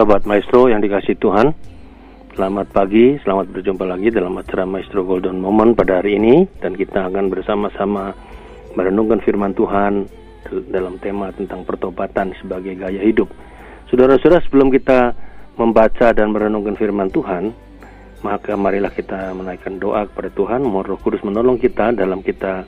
Sobat 0.00 0.24
Maestro 0.24 0.64
yang 0.72 0.80
dikasih 0.80 1.20
Tuhan, 1.20 1.52
selamat 2.32 2.72
pagi, 2.72 3.20
selamat 3.20 3.52
berjumpa 3.52 3.84
lagi 3.84 4.08
dalam 4.08 4.32
acara 4.32 4.64
Maestro 4.64 5.04
Golden 5.04 5.36
Moment 5.36 5.76
pada 5.76 6.00
hari 6.00 6.16
ini 6.16 6.48
dan 6.56 6.72
kita 6.72 7.04
akan 7.12 7.28
bersama-sama 7.28 8.16
merenungkan 8.80 9.20
firman 9.20 9.52
Tuhan 9.52 10.08
dalam 10.72 10.96
tema 11.04 11.28
tentang 11.36 11.68
pertobatan 11.68 12.32
sebagai 12.40 12.80
gaya 12.80 12.96
hidup. 12.96 13.28
Saudara-saudara, 13.92 14.40
sebelum 14.48 14.72
kita 14.72 15.12
membaca 15.60 16.16
dan 16.16 16.32
merenungkan 16.32 16.80
firman 16.80 17.12
Tuhan, 17.12 17.52
maka 18.24 18.56
marilah 18.56 18.96
kita 18.96 19.36
menaikkan 19.36 19.76
doa 19.76 20.08
kepada 20.08 20.32
Tuhan, 20.32 20.64
mohon 20.64 20.96
Roh 20.96 20.96
Kudus 20.96 21.20
menolong 21.20 21.60
kita 21.60 21.92
dalam 21.92 22.24
kita 22.24 22.64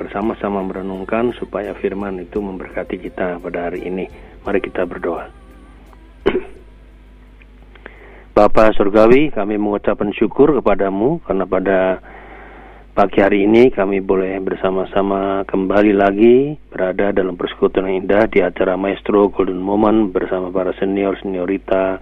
bersama-sama 0.00 0.64
merenungkan 0.64 1.36
supaya 1.36 1.76
firman 1.76 2.24
itu 2.24 2.40
memberkati 2.40 2.96
kita 2.96 3.36
pada 3.36 3.68
hari 3.68 3.84
ini. 3.84 4.08
Mari 4.48 4.64
kita 4.64 4.88
berdoa. 4.88 5.39
Bapa 8.40 8.72
Surgawi, 8.72 9.28
kami 9.36 9.60
mengucapkan 9.60 10.16
syukur 10.16 10.56
kepadamu 10.56 11.20
karena 11.28 11.44
pada 11.44 12.00
pagi 12.96 13.20
hari 13.20 13.44
ini 13.44 13.68
kami 13.68 14.00
boleh 14.00 14.40
bersama-sama 14.40 15.44
kembali 15.44 15.92
lagi 15.92 16.56
berada 16.72 17.12
dalam 17.12 17.36
persekutuan 17.36 17.92
yang 17.92 18.08
indah 18.08 18.24
di 18.32 18.40
acara 18.40 18.80
Maestro 18.80 19.28
Golden 19.28 19.60
Moment 19.60 20.08
bersama 20.08 20.48
para 20.48 20.72
senior 20.80 21.20
seniorita 21.20 22.00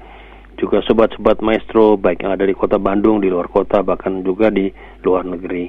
juga 0.62 0.78
sobat-sobat 0.86 1.42
maestro 1.42 1.98
baik 1.98 2.22
yang 2.22 2.38
ada 2.38 2.46
di 2.46 2.54
kota 2.54 2.78
Bandung, 2.78 3.18
di 3.18 3.26
luar 3.26 3.50
kota 3.50 3.82
bahkan 3.82 4.22
juga 4.22 4.46
di 4.54 4.70
luar 5.02 5.26
negeri. 5.26 5.66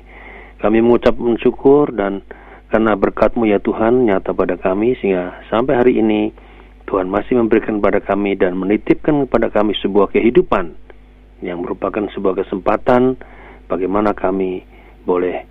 Kami 0.62 0.86
mengucapkan 0.86 1.34
syukur 1.42 1.90
dan 1.98 2.22
karena 2.70 2.94
berkatmu 2.94 3.50
ya 3.50 3.58
Tuhan 3.58 4.06
nyata 4.06 4.38
pada 4.38 4.54
kami 4.54 4.94
sehingga 5.02 5.34
sampai 5.50 5.74
hari 5.82 5.98
ini 5.98 6.30
Tuhan 6.90 7.06
masih 7.06 7.38
memberikan 7.38 7.78
kepada 7.78 8.02
kami 8.02 8.34
dan 8.34 8.58
menitipkan 8.58 9.30
kepada 9.30 9.54
kami 9.54 9.78
sebuah 9.78 10.10
kehidupan 10.10 10.74
yang 11.46 11.62
merupakan 11.62 12.02
sebuah 12.10 12.42
kesempatan 12.42 13.14
bagaimana 13.70 14.18
kami 14.18 14.66
boleh 15.06 15.46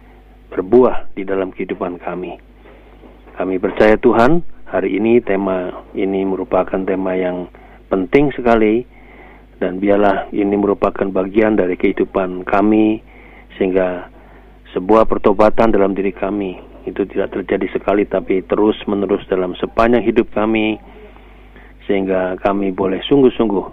berbuah 0.50 1.14
di 1.14 1.22
dalam 1.22 1.54
kehidupan 1.54 2.02
kami. 2.02 2.42
Kami 3.38 3.54
percaya 3.62 3.94
Tuhan, 3.94 4.42
hari 4.66 4.98
ini 4.98 5.22
tema 5.22 5.86
ini 5.94 6.26
merupakan 6.26 6.82
tema 6.82 7.14
yang 7.14 7.46
penting 7.86 8.34
sekali 8.34 8.82
dan 9.62 9.78
biarlah 9.78 10.26
ini 10.34 10.58
merupakan 10.58 11.06
bagian 11.06 11.54
dari 11.54 11.78
kehidupan 11.78 12.42
kami 12.50 12.98
sehingga 13.54 14.10
sebuah 14.74 15.06
pertobatan 15.06 15.70
dalam 15.70 15.94
diri 15.94 16.10
kami 16.10 16.58
itu 16.82 17.06
tidak 17.06 17.30
terjadi 17.30 17.78
sekali 17.78 18.10
tapi 18.10 18.42
terus 18.42 18.74
menerus 18.90 19.22
dalam 19.30 19.54
sepanjang 19.54 20.02
hidup 20.02 20.34
kami 20.34 20.82
sehingga 21.88 22.36
kami 22.44 22.70
boleh 22.70 23.00
sungguh-sungguh 23.08 23.66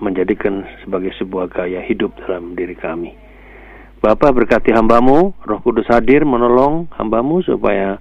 menjadikan 0.00 0.64
sebagai 0.82 1.12
sebuah 1.20 1.52
gaya 1.52 1.84
hidup 1.84 2.16
dalam 2.24 2.56
diri 2.56 2.74
kami. 2.74 3.12
Bapak 3.98 4.30
berkati 4.30 4.72
hambamu, 4.72 5.36
roh 5.42 5.60
kudus 5.60 5.84
hadir 5.90 6.24
menolong 6.24 6.88
hambamu 6.96 7.44
supaya 7.44 7.98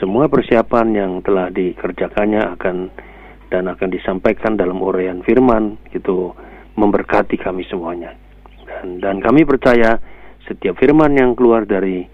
semua 0.00 0.30
persiapan 0.30 0.86
yang 0.96 1.12
telah 1.20 1.50
dikerjakannya 1.50 2.42
akan 2.56 2.76
dan 3.52 3.68
akan 3.68 3.88
disampaikan 3.92 4.56
dalam 4.56 4.80
uraian 4.80 5.20
firman 5.26 5.76
itu 5.92 6.32
memberkati 6.78 7.36
kami 7.36 7.68
semuanya. 7.68 8.16
Dan, 8.64 9.02
dan 9.02 9.16
kami 9.20 9.44
percaya 9.44 10.00
setiap 10.48 10.78
firman 10.80 11.12
yang 11.18 11.36
keluar 11.36 11.68
dari 11.68 12.06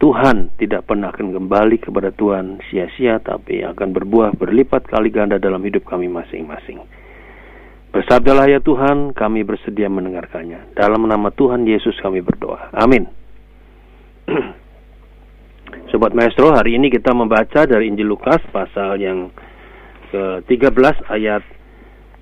Tuhan 0.00 0.56
tidak 0.56 0.88
pernah 0.88 1.12
akan 1.12 1.36
kembali 1.36 1.76
kepada 1.76 2.08
Tuhan 2.08 2.64
sia-sia 2.72 3.20
tapi 3.20 3.60
akan 3.60 3.92
berbuah 3.92 4.32
berlipat 4.32 4.88
kali 4.88 5.12
ganda 5.12 5.36
dalam 5.36 5.60
hidup 5.60 5.84
kami 5.84 6.08
masing-masing. 6.08 6.80
Bersabdalah 7.92 8.48
ya 8.48 8.64
Tuhan, 8.64 9.12
kami 9.12 9.44
bersedia 9.44 9.92
mendengarkannya. 9.92 10.72
Dalam 10.72 11.04
nama 11.04 11.28
Tuhan 11.34 11.68
Yesus 11.68 11.98
kami 12.00 12.24
berdoa. 12.24 12.72
Amin. 12.72 13.04
Sobat 15.92 16.16
Maestro, 16.16 16.54
hari 16.54 16.80
ini 16.80 16.88
kita 16.88 17.12
membaca 17.12 17.66
dari 17.68 17.90
Injil 17.90 18.08
Lukas 18.08 18.40
pasal 18.54 18.96
yang 19.02 19.34
ke-13 20.14 21.12
ayat 21.12 21.42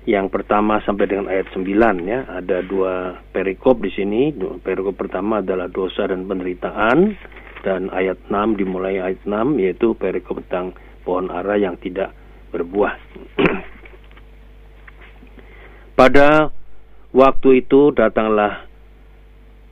yang 0.09 0.27
pertama 0.27 0.81
sampai 0.83 1.05
dengan 1.05 1.29
ayat 1.29 1.53
9 1.53 1.63
ya. 2.01 2.25
Ada 2.27 2.65
dua 2.65 3.21
perikop 3.29 3.77
di 3.79 3.93
sini. 3.93 4.33
Perikop 4.35 4.97
pertama 4.97 5.45
adalah 5.45 5.69
dosa 5.69 6.09
dan 6.09 6.25
penderitaan 6.25 7.13
dan 7.65 7.91
ayat 7.91 8.17
6 8.27 8.59
dimulai 8.59 8.99
ayat 8.99 9.21
6 9.27 9.59
yaitu 9.59 9.95
perikop 9.95 10.39
tentang 10.47 10.75
pohon 11.03 11.31
ara 11.31 11.59
yang 11.59 11.75
tidak 11.79 12.15
berbuah. 12.51 12.95
Pada 15.99 16.53
waktu 17.11 17.65
itu 17.65 17.91
datanglah 17.91 18.69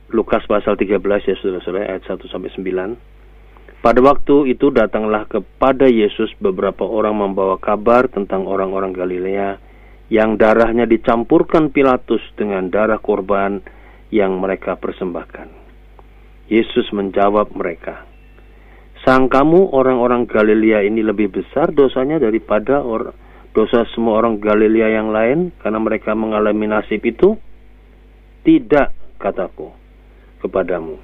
Lukas 0.08 0.40
pasal 0.48 0.76
13 0.80 1.00
ya 1.04 1.36
saudara-saudara 1.36 1.96
ayat 1.96 2.04
1 2.08 2.32
sampai 2.32 2.50
9. 2.56 3.84
Pada 3.84 4.00
waktu 4.02 4.50
itu 4.50 4.74
datanglah 4.74 5.28
kepada 5.30 5.86
Yesus 5.86 6.34
beberapa 6.42 6.82
orang 6.82 7.14
membawa 7.14 7.60
kabar 7.62 8.10
tentang 8.10 8.48
orang-orang 8.48 8.90
Galilea 8.90 9.60
yang 10.08 10.40
darahnya 10.40 10.88
dicampurkan 10.88 11.70
Pilatus 11.70 12.24
dengan 12.34 12.72
darah 12.72 12.98
korban 12.98 13.60
yang 14.08 14.40
mereka 14.40 14.74
persembahkan. 14.80 15.57
Yesus 16.48 16.88
menjawab 16.96 17.52
mereka, 17.52 18.08
Sang 19.06 19.30
kamu 19.30 19.70
orang-orang 19.70 20.26
Galilea 20.26 20.82
ini 20.82 21.06
lebih 21.06 21.30
besar 21.30 21.70
dosanya 21.70 22.18
daripada 22.18 22.82
or 22.82 23.14
dosa 23.54 23.86
semua 23.94 24.18
orang 24.20 24.42
Galilea 24.42 25.00
yang 25.00 25.14
lain 25.14 25.54
karena 25.62 25.78
mereka 25.78 26.12
mengalami 26.18 26.66
nasib 26.66 27.00
itu? 27.06 27.38
Tidak, 28.42 29.18
kataku 29.22 29.70
kepadamu. 30.42 30.98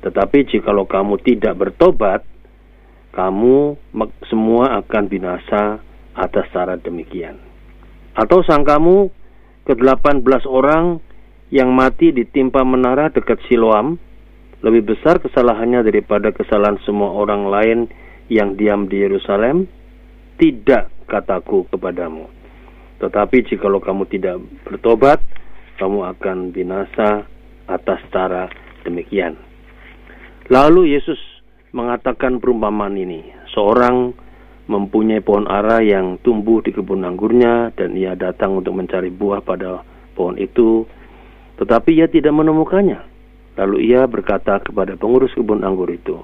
Tetapi 0.00 0.48
jikalau 0.48 0.88
kamu 0.88 1.20
tidak 1.22 1.54
bertobat, 1.60 2.24
kamu 3.12 3.76
semua 4.26 4.80
akan 4.80 5.04
binasa 5.06 5.82
atas 6.16 6.46
cara 6.50 6.78
demikian. 6.80 7.36
Atau 8.16 8.42
sang 8.42 8.66
kamu 8.66 9.10
ke-18 9.64 10.44
orang 10.50 10.98
yang 11.50 11.70
mati 11.74 12.10
ditimpa 12.10 12.62
menara 12.62 13.10
dekat 13.10 13.38
Siloam, 13.46 13.98
lebih 14.60 14.92
besar 14.92 15.20
kesalahannya 15.20 15.80
daripada 15.84 16.32
kesalahan 16.36 16.76
semua 16.84 17.16
orang 17.16 17.48
lain 17.48 17.78
yang 18.28 18.54
diam 18.60 18.86
di 18.86 19.00
Yerusalem? 19.00 19.64
Tidak, 20.36 21.08
kataku 21.08 21.68
kepadamu. 21.72 22.28
Tetapi 23.00 23.36
jikalau 23.48 23.80
kamu 23.80 24.04
tidak 24.12 24.40
bertobat, 24.68 25.24
kamu 25.80 26.12
akan 26.16 26.52
binasa 26.52 27.24
atas 27.64 28.00
cara 28.12 28.52
demikian. 28.84 29.36
Lalu 30.52 30.92
Yesus 30.96 31.16
mengatakan 31.72 32.42
perumpamaan 32.42 33.00
ini. 33.00 33.24
Seorang 33.56 34.12
mempunyai 34.70 35.24
pohon 35.24 35.50
ara 35.50 35.82
yang 35.82 36.20
tumbuh 36.22 36.62
di 36.62 36.70
kebun 36.70 37.02
anggurnya 37.02 37.74
dan 37.74 37.98
ia 37.98 38.14
datang 38.14 38.60
untuk 38.60 38.78
mencari 38.78 39.10
buah 39.10 39.42
pada 39.42 39.82
pohon 40.14 40.38
itu, 40.38 40.86
tetapi 41.58 41.98
ia 41.98 42.06
tidak 42.06 42.30
menemukannya. 42.30 43.09
Lalu 43.60 43.92
ia 43.92 44.08
berkata 44.08 44.56
kepada 44.64 44.96
pengurus 44.96 45.36
kebun 45.36 45.60
anggur 45.60 45.92
itu, 45.92 46.16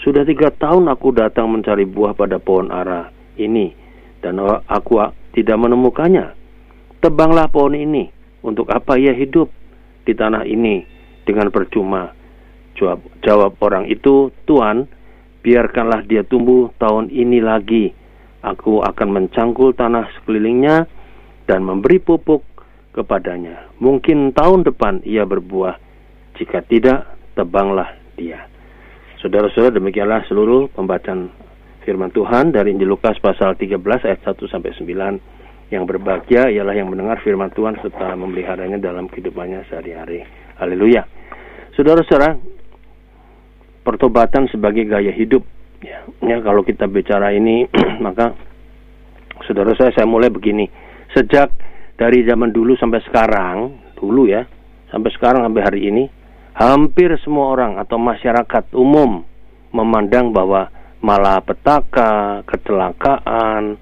Sudah 0.00 0.24
tiga 0.24 0.48
tahun 0.48 0.88
aku 0.88 1.12
datang 1.12 1.52
mencari 1.52 1.84
buah 1.84 2.16
pada 2.16 2.40
pohon 2.40 2.72
ara 2.72 3.12
ini, 3.36 3.76
dan 4.24 4.40
aku 4.64 4.96
tidak 5.36 5.60
menemukannya. 5.60 6.32
Tebanglah 7.04 7.52
pohon 7.52 7.76
ini, 7.76 8.08
untuk 8.40 8.72
apa 8.72 8.96
ia 8.96 9.12
hidup 9.12 9.52
di 10.08 10.16
tanah 10.16 10.48
ini 10.48 10.88
dengan 11.28 11.52
percuma? 11.52 12.16
Jawab, 12.80 13.04
jawab 13.20 13.60
orang 13.60 13.84
itu, 13.92 14.32
Tuhan, 14.48 14.88
biarkanlah 15.44 16.08
dia 16.08 16.24
tumbuh 16.24 16.72
tahun 16.80 17.12
ini 17.12 17.44
lagi. 17.44 17.92
Aku 18.40 18.80
akan 18.80 19.08
mencangkul 19.20 19.76
tanah 19.76 20.08
sekelilingnya 20.16 20.88
dan 21.44 21.60
memberi 21.60 22.00
pupuk 22.00 22.40
kepadanya. 22.96 23.68
Mungkin 23.84 24.32
tahun 24.32 24.64
depan 24.64 25.04
ia 25.04 25.28
berbuah 25.28 25.89
jika 26.40 26.64
tidak, 26.64 27.04
tebanglah 27.36 27.92
dia. 28.16 28.48
Saudara-saudara, 29.20 29.76
demikianlah 29.76 30.24
seluruh 30.24 30.72
pembacaan 30.72 31.28
firman 31.84 32.08
Tuhan 32.08 32.56
dari 32.56 32.72
Injil 32.72 32.88
Lukas 32.88 33.20
pasal 33.20 33.60
13 33.60 33.76
ayat 34.08 34.24
1 34.24 34.40
sampai 34.48 34.72
9. 34.72 35.68
Yang 35.70 35.84
berbahagia 35.86 36.48
ialah 36.48 36.72
yang 36.72 36.88
mendengar 36.88 37.20
firman 37.20 37.52
Tuhan 37.52 37.76
serta 37.84 38.16
memeliharanya 38.16 38.80
dalam 38.80 39.06
kehidupannya 39.12 39.68
sehari-hari. 39.68 40.24
Haleluya. 40.56 41.04
Saudara-saudara, 41.76 42.34
pertobatan 43.84 44.48
sebagai 44.48 44.88
gaya 44.88 45.12
hidup. 45.12 45.44
Ya, 45.84 46.04
ya 46.24 46.40
kalau 46.40 46.64
kita 46.64 46.88
bicara 46.88 47.36
ini, 47.36 47.68
maka 48.04 48.32
saudara 49.44 49.76
saya 49.76 49.92
saya 49.92 50.08
mulai 50.08 50.32
begini. 50.32 50.66
Sejak 51.12 51.52
dari 52.00 52.24
zaman 52.24 52.50
dulu 52.50 52.74
sampai 52.80 53.04
sekarang, 53.04 53.76
dulu 53.94 54.26
ya, 54.26 54.48
sampai 54.90 55.10
sekarang 55.14 55.44
sampai 55.46 55.62
hari 55.62 55.80
ini, 55.86 56.04
hampir 56.54 57.14
semua 57.22 57.54
orang 57.54 57.78
atau 57.78 57.96
masyarakat 57.96 58.74
umum 58.74 59.22
memandang 59.70 60.34
bahwa 60.34 60.70
malapetaka, 61.00 62.44
kecelakaan, 62.44 63.80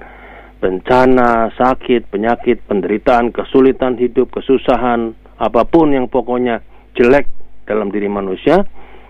bencana, 0.59 1.55
sakit, 1.55 2.11
penyakit, 2.11 2.63
penderitaan, 2.67 3.31
kesulitan 3.35 3.99
hidup, 3.99 4.31
kesusahan, 4.35 5.15
apa 5.39 5.63
pun 5.67 5.95
yang 5.95 6.11
pokoknya 6.11 6.63
jelek 6.99 7.31
dalam 7.67 7.91
diri 7.95 8.11
manusia, 8.11 8.67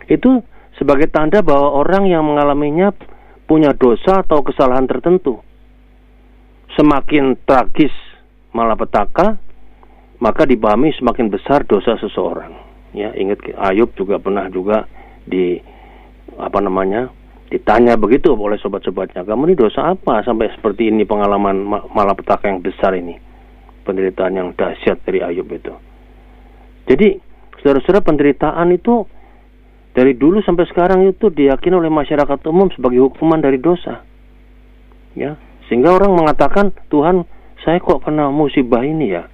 itu 0.09 0.41
sebagai 0.77 1.09
tanda 1.09 1.41
bahwa 1.41 1.73
orang 1.85 2.09
yang 2.09 2.25
mengalaminya 2.25 2.93
punya 3.49 3.73
dosa 3.73 4.25
atau 4.25 4.45
kesalahan 4.45 4.85
tertentu. 4.85 5.41
Semakin 6.77 7.35
tragis 7.49 7.93
malapetaka, 8.53 9.41
maka 10.21 10.43
dipahami 10.45 10.93
semakin 10.95 11.33
besar 11.33 11.65
dosa 11.65 11.97
seseorang. 11.97 12.68
Ya, 12.99 13.15
ingat 13.15 13.47
Ayub 13.55 13.95
juga 13.95 14.19
pernah 14.19 14.51
juga 14.51 14.91
di 15.23 15.63
apa 16.35 16.59
namanya 16.59 17.15
ditanya 17.49 17.95
begitu 17.95 18.35
oleh 18.35 18.59
sobat-sobatnya, 18.59 19.23
kamu 19.23 19.49
ini 19.49 19.55
dosa 19.55 19.95
apa 19.95 20.21
sampai 20.27 20.51
seperti 20.53 20.91
ini 20.91 21.07
pengalaman 21.07 21.63
malapetaka 21.95 22.51
yang 22.51 22.59
besar 22.61 22.93
ini, 22.99 23.17
penderitaan 23.87 24.35
yang 24.35 24.49
dahsyat 24.59 24.99
dari 25.07 25.23
Ayub 25.23 25.47
itu. 25.49 25.73
Jadi, 26.91 27.17
saudara-saudara 27.63 28.05
penderitaan 28.05 28.69
itu 28.75 29.07
dari 29.95 30.13
dulu 30.19 30.43
sampai 30.43 30.67
sekarang 30.69 31.07
itu 31.07 31.31
diyakini 31.33 31.79
oleh 31.79 31.89
masyarakat 31.89 32.39
umum 32.51 32.69
sebagai 32.75 33.01
hukuman 33.09 33.41
dari 33.41 33.57
dosa. 33.63 34.03
Ya, 35.17 35.41
sehingga 35.71 35.95
orang 35.95 36.19
mengatakan, 36.19 36.75
Tuhan, 36.93 37.25
saya 37.65 37.81
kok 37.81 38.05
kena 38.05 38.29
musibah 38.29 38.85
ini 38.85 39.15
ya? 39.15 39.25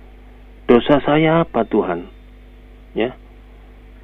Dosa 0.70 1.02
saya 1.02 1.42
apa 1.42 1.66
Tuhan? 1.66 2.06
Ya. 2.94 3.23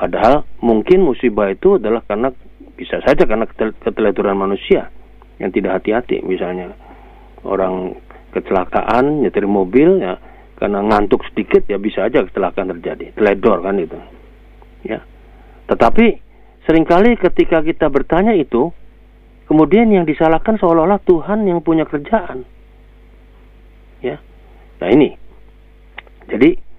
Padahal 0.01 0.49
mungkin 0.65 1.05
musibah 1.05 1.53
itu 1.53 1.77
adalah 1.77 2.01
karena 2.09 2.33
bisa 2.73 3.05
saja 3.05 3.29
karena 3.29 3.45
keteledoran 3.85 4.33
manusia 4.33 4.89
yang 5.37 5.53
tidak 5.53 5.77
hati-hati. 5.77 6.25
Misalnya 6.25 6.73
orang 7.45 8.01
kecelakaan 8.33 9.21
nyetir 9.21 9.45
mobil 9.45 10.01
ya 10.01 10.17
karena 10.57 10.81
ngantuk 10.89 11.21
sedikit 11.29 11.69
ya 11.69 11.77
bisa 11.77 12.09
aja 12.09 12.25
kecelakaan 12.25 12.73
terjadi. 12.81 13.13
Teledor 13.13 13.61
kan 13.61 13.77
itu 13.77 14.01
ya. 14.89 15.05
Tetapi 15.69 16.07
sering 16.65 16.89
kali 16.89 17.21
ketika 17.21 17.61
kita 17.61 17.93
bertanya 17.93 18.33
itu 18.33 18.73
kemudian 19.53 19.93
yang 19.93 20.09
disalahkan 20.09 20.57
seolah-olah 20.57 21.05
Tuhan 21.05 21.45
yang 21.45 21.61
punya 21.61 21.85
kerjaan 21.85 22.49
ya. 24.01 24.17
Nah 24.81 24.89
ini. 24.89 25.13
Jadi 26.25 26.70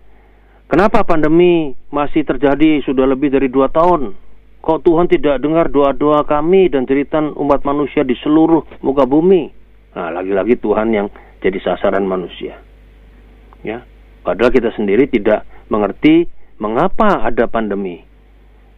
kenapa 0.71 1.03
pandemi 1.03 1.75
masih 1.91 2.23
terjadi 2.23 2.79
sudah 2.88 3.03
lebih 3.03 3.27
dari 3.27 3.51
dua 3.51 3.68
tahun 3.68 4.15
Kok 4.62 4.85
Tuhan 4.85 5.09
tidak 5.09 5.41
dengar 5.41 5.73
doa-doa 5.73 6.21
kami 6.21 6.69
dan 6.69 6.85
cerita 6.85 7.18
umat 7.18 7.65
manusia 7.65 8.06
di 8.06 8.13
seluruh 8.21 8.62
muka 8.85 9.09
bumi? 9.09 9.50
Nah, 9.97 10.13
lagi-lagi 10.13 10.53
Tuhan 10.62 10.94
yang 10.94 11.09
jadi 11.41 11.57
sasaran 11.65 12.06
manusia. 12.06 12.62
Ya, 13.65 13.81
padahal 14.21 14.53
kita 14.53 14.69
sendiri 14.77 15.09
tidak 15.09 15.50
mengerti 15.73 16.29
mengapa 16.62 17.25
ada 17.25 17.50
pandemi. 17.50 18.06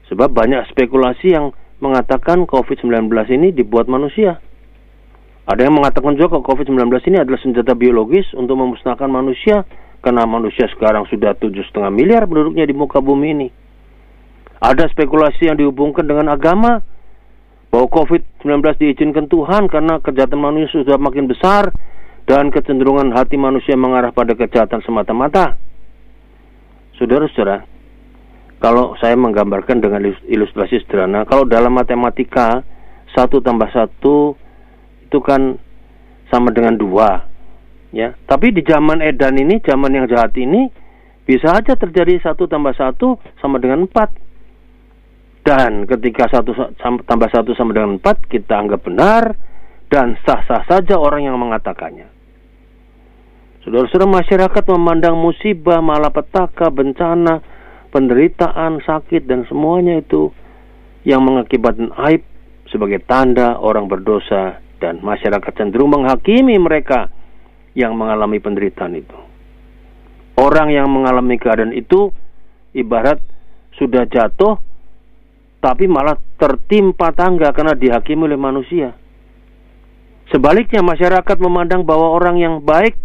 Sebab 0.08 0.32
banyak 0.32 0.72
spekulasi 0.72 1.36
yang 1.36 1.52
mengatakan 1.84 2.48
COVID-19 2.48 3.12
ini 3.36 3.52
dibuat 3.52 3.92
manusia. 3.92 4.40
Ada 5.44 5.68
yang 5.68 5.76
mengatakan 5.76 6.16
juga 6.16 6.40
COVID-19 6.40 6.80
ini 7.12 7.20
adalah 7.20 7.44
senjata 7.44 7.76
biologis 7.76 8.32
untuk 8.32 8.56
memusnahkan 8.56 9.12
manusia 9.12 9.68
karena 10.04 10.28
manusia 10.28 10.68
sekarang 10.76 11.08
sudah 11.08 11.32
tujuh 11.40 11.64
setengah 11.72 11.88
miliar 11.88 12.28
penduduknya 12.28 12.68
di 12.68 12.76
muka 12.76 13.00
bumi 13.00 13.28
ini. 13.32 13.48
Ada 14.60 14.92
spekulasi 14.92 15.48
yang 15.48 15.56
dihubungkan 15.56 16.04
dengan 16.04 16.36
agama 16.36 16.84
bahwa 17.72 17.88
COVID-19 17.90 18.60
diizinkan 18.84 19.32
Tuhan 19.32 19.72
karena 19.72 20.04
kejahatan 20.04 20.38
manusia 20.38 20.84
sudah 20.84 21.00
makin 21.00 21.32
besar 21.32 21.72
dan 22.28 22.52
kecenderungan 22.52 23.16
hati 23.16 23.40
manusia 23.40 23.80
mengarah 23.80 24.12
pada 24.12 24.36
kejahatan 24.36 24.84
semata-mata. 24.84 25.56
Saudara-saudara, 27.00 27.66
kalau 28.64 28.96
saya 29.00 29.16
menggambarkan 29.20 29.84
dengan 29.84 30.04
ilustrasi 30.28 30.84
sederhana, 30.84 31.28
kalau 31.28 31.44
dalam 31.44 31.76
matematika 31.76 32.64
satu 33.12 33.44
tambah 33.44 33.68
satu 33.76 34.40
itu 35.04 35.20
kan 35.20 35.60
sama 36.32 36.54
dengan 36.56 36.80
dua, 36.80 37.33
ya. 37.94 38.18
Tapi 38.26 38.52
di 38.52 38.66
zaman 38.66 39.00
edan 39.00 39.38
ini, 39.38 39.62
zaman 39.62 39.94
yang 39.94 40.10
jahat 40.10 40.34
ini, 40.36 40.68
bisa 41.24 41.56
aja 41.56 41.78
terjadi 41.78 42.20
satu 42.20 42.50
tambah 42.50 42.74
satu 42.76 43.16
sama 43.40 43.62
dengan 43.62 43.88
empat. 43.88 44.10
Dan 45.44 45.86
ketika 45.88 46.28
satu 46.32 46.56
tambah 47.04 47.30
satu 47.32 47.52
sama 47.54 47.76
dengan 47.76 48.00
empat 48.00 48.28
kita 48.32 48.58
anggap 48.58 48.84
benar 48.88 49.36
dan 49.92 50.16
sah-sah 50.24 50.64
saja 50.66 50.96
orang 50.96 51.28
yang 51.28 51.36
mengatakannya. 51.36 52.08
Saudara-saudara 53.64 54.24
masyarakat 54.24 54.64
memandang 54.76 55.16
musibah, 55.16 55.80
malapetaka, 55.80 56.68
bencana, 56.68 57.40
penderitaan, 57.92 58.84
sakit 58.84 59.24
dan 59.24 59.48
semuanya 59.48 60.00
itu 60.00 60.32
yang 61.04 61.24
mengakibatkan 61.24 61.92
aib 62.08 62.24
sebagai 62.72 63.04
tanda 63.04 63.60
orang 63.60 63.92
berdosa 63.92 64.64
dan 64.80 65.00
masyarakat 65.04 65.52
cenderung 65.56 65.92
menghakimi 65.96 66.56
mereka 66.60 67.12
yang 67.74 67.98
mengalami 67.98 68.38
penderitaan 68.38 68.94
itu. 68.98 69.18
Orang 70.38 70.74
yang 70.74 70.90
mengalami 70.90 71.38
keadaan 71.38 71.74
itu 71.74 72.10
ibarat 72.74 73.22
sudah 73.78 74.06
jatuh 74.10 74.58
tapi 75.64 75.88
malah 75.88 76.20
tertimpa 76.36 77.16
tangga 77.16 77.56
karena 77.56 77.72
dihakimi 77.78 78.28
oleh 78.28 78.36
manusia. 78.36 78.92
Sebaliknya 80.28 80.84
masyarakat 80.84 81.38
memandang 81.40 81.88
bahwa 81.88 82.12
orang 82.12 82.36
yang 82.42 82.56
baik 82.60 83.00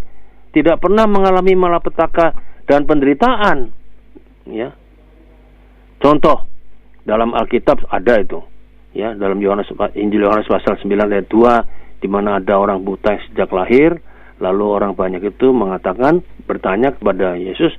tidak 0.50 0.82
pernah 0.82 1.06
mengalami 1.06 1.54
malapetaka 1.54 2.34
dan 2.66 2.82
penderitaan. 2.88 3.70
Ya. 4.48 4.74
Contoh 6.02 6.48
dalam 7.06 7.36
Alkitab 7.36 7.84
ada 7.94 8.18
itu. 8.18 8.40
Ya, 8.96 9.14
dalam 9.14 9.38
Yohanes 9.38 9.68
Injil 9.94 10.26
Yohanes 10.26 10.48
pasal 10.48 10.80
9 10.80 10.88
ayat 10.88 11.28
2 11.30 12.02
di 12.02 12.08
mana 12.10 12.40
ada 12.40 12.58
orang 12.58 12.82
buta 12.82 13.14
sejak 13.28 13.52
lahir, 13.52 14.00
lalu 14.38 14.64
orang 14.66 14.92
banyak 14.94 15.22
itu 15.22 15.50
mengatakan 15.50 16.22
bertanya 16.46 16.94
kepada 16.94 17.34
Yesus, 17.34 17.74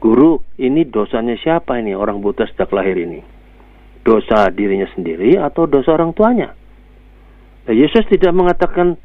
"Guru, 0.00 0.40
ini 0.60 0.84
dosanya 0.88 1.36
siapa 1.40 1.80
ini 1.80 1.96
orang 1.96 2.20
buta 2.20 2.44
sejak 2.48 2.72
lahir 2.72 2.96
ini?" 2.96 3.40
dosa 4.00 4.48
dirinya 4.48 4.88
sendiri 4.96 5.36
atau 5.36 5.68
dosa 5.68 5.92
orang 5.92 6.16
tuanya. 6.16 6.56
Nah, 7.68 7.74
Yesus 7.76 8.08
tidak 8.08 8.32
mengatakan 8.32 8.96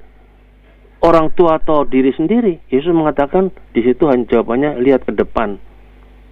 orang 1.03 1.29
tua 1.35 1.59
atau 1.59 1.83
diri 1.83 2.15
sendiri. 2.15 2.63
Yesus 2.71 2.95
mengatakan 2.95 3.51
di 3.75 3.83
situ 3.83 4.07
hanya 4.07 4.25
jawabannya 4.31 4.79
lihat 4.79 5.03
ke 5.03 5.11
depan 5.11 5.59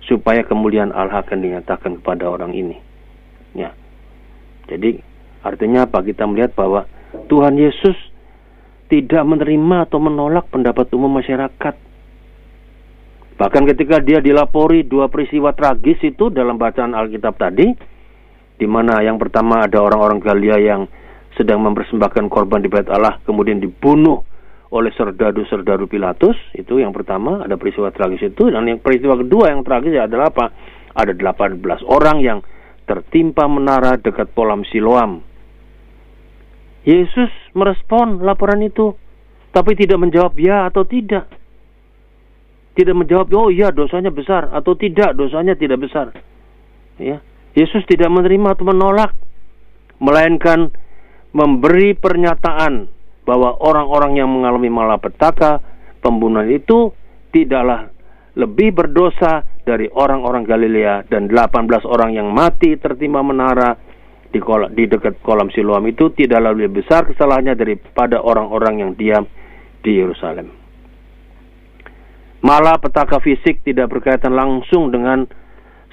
supaya 0.07 0.43
kemuliaan 0.43 0.95
Allah 0.95 1.23
akan 1.23 1.39
dinyatakan 1.43 1.99
kepada 2.01 2.31
orang 2.31 2.55
ini. 2.55 2.77
Ya. 3.53 3.75
Jadi 4.71 5.03
artinya 5.43 5.85
apa? 5.85 5.99
Kita 6.01 6.23
melihat 6.23 6.55
bahwa 6.55 6.87
Tuhan 7.27 7.59
Yesus 7.59 7.95
tidak 8.87 9.23
menerima 9.23 9.89
atau 9.89 9.99
menolak 9.99 10.49
pendapat 10.51 10.87
umum 10.93 11.19
masyarakat. 11.19 11.75
Bahkan 13.33 13.63
ketika 13.73 13.97
dia 13.97 14.21
dilapori 14.21 14.85
dua 14.85 15.09
peristiwa 15.09 15.51
tragis 15.57 15.97
itu 16.05 16.29
dalam 16.29 16.55
bacaan 16.61 16.93
Alkitab 16.93 17.33
tadi, 17.35 17.65
di 18.55 18.67
mana 18.69 19.01
yang 19.01 19.17
pertama 19.17 19.65
ada 19.65 19.81
orang-orang 19.81 20.21
Galia 20.21 20.57
yang 20.61 20.85
sedang 21.33 21.65
mempersembahkan 21.65 22.29
korban 22.29 22.61
di 22.61 22.69
bait 22.69 22.85
Allah 22.93 23.17
kemudian 23.25 23.57
dibunuh 23.57 24.21
oleh 24.73 24.93
serdadu-serdadu 24.93 25.89
Pilatus 25.89 26.37
itu 26.53 26.77
yang 26.81 26.93
pertama 26.93 27.41
ada 27.41 27.57
peristiwa 27.57 27.89
tragis 27.89 28.21
itu. 28.21 28.53
Dan 28.53 28.69
yang 28.69 28.81
peristiwa 28.81 29.17
kedua 29.17 29.49
yang 29.49 29.65
tragis 29.65 29.97
adalah 29.97 30.29
apa? 30.29 30.53
Ada 30.93 31.17
18 31.17 31.61
orang 31.89 32.17
yang 32.21 32.39
tertimpa 32.85 33.49
menara 33.49 33.97
dekat 33.97 34.29
Polam 34.37 34.61
Siloam 34.69 35.32
Yesus 36.83 37.31
merespon 37.55 38.19
laporan 38.23 38.59
itu. 38.63 38.95
Tapi 39.53 39.77
tidak 39.77 40.01
menjawab 40.01 40.33
ya 40.39 40.67
atau 40.67 40.83
tidak. 40.83 41.29
Tidak 42.73 42.95
menjawab 42.97 43.29
oh 43.37 43.53
iya 43.53 43.69
dosanya 43.69 44.09
besar 44.09 44.49
atau 44.49 44.73
tidak 44.73 45.13
dosanya 45.13 45.53
tidak 45.53 45.85
besar. 45.85 46.09
Ya. 46.97 47.21
Yesus 47.53 47.85
tidak 47.85 48.09
menerima 48.09 48.57
atau 48.57 48.65
menolak, 48.65 49.13
melainkan 50.01 50.73
memberi 51.37 51.93
pernyataan 51.93 52.89
bahwa 53.29 53.61
orang-orang 53.61 54.17
yang 54.17 54.29
mengalami 54.33 54.73
malapetaka, 54.73 55.61
pembunuhan 56.01 56.49
itu 56.49 56.89
tidaklah 57.29 57.93
lebih 58.33 58.73
berdosa 58.73 59.45
dari 59.61 59.85
orang-orang 59.93 60.43
Galilea 60.43 61.05
dan 61.05 61.29
18 61.29 61.85
orang 61.85 62.17
yang 62.17 62.33
mati 62.33 62.73
tertimpa 62.81 63.21
menara 63.21 63.77
di, 64.33 64.39
kolam, 64.41 64.73
di 64.73 64.89
dekat 64.89 65.21
kolam 65.21 65.53
Siloam 65.53 65.85
itu 65.85 66.09
tidaklah 66.09 66.57
lebih 66.57 66.81
besar 66.81 67.05
kesalahannya 67.05 67.53
daripada 67.53 68.17
orang-orang 68.19 68.81
yang 68.81 68.91
diam 68.97 69.23
di 69.85 70.01
Yerusalem. 70.01 70.49
Malapetaka 72.43 73.21
fisik 73.21 73.61
tidak 73.61 73.93
berkaitan 73.93 74.33
langsung 74.33 74.89
dengan 74.89 75.23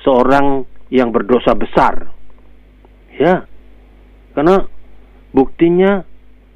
seorang 0.02 0.64
yang 0.88 1.12
berdosa 1.12 1.54
besar. 1.54 2.11
Ya. 3.14 3.47
Karena 4.35 4.64
buktinya 5.30 6.02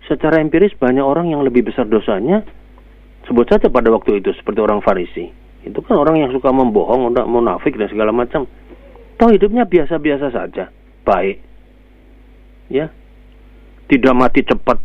secara 0.08 0.42
empiris 0.42 0.74
banyak 0.74 1.04
orang 1.04 1.30
yang 1.30 1.46
lebih 1.46 1.70
besar 1.70 1.86
dosanya 1.86 2.42
Sebut 3.24 3.48
saja 3.48 3.72
pada 3.72 3.88
waktu 3.88 4.20
itu 4.20 4.36
seperti 4.36 4.60
orang 4.60 4.84
Farisi. 4.84 5.32
Itu 5.64 5.80
kan 5.80 5.96
orang 5.96 6.20
yang 6.20 6.30
suka 6.32 6.52
membohong, 6.52 7.16
munafik 7.24 7.80
dan 7.80 7.88
segala 7.88 8.12
macam. 8.12 8.44
Toh 9.16 9.28
hidupnya 9.32 9.64
biasa-biasa 9.64 10.28
saja, 10.28 10.68
baik. 11.08 11.40
Ya. 12.72 12.92
Tidak 13.88 14.14
mati 14.16 14.40
cepat. 14.44 14.80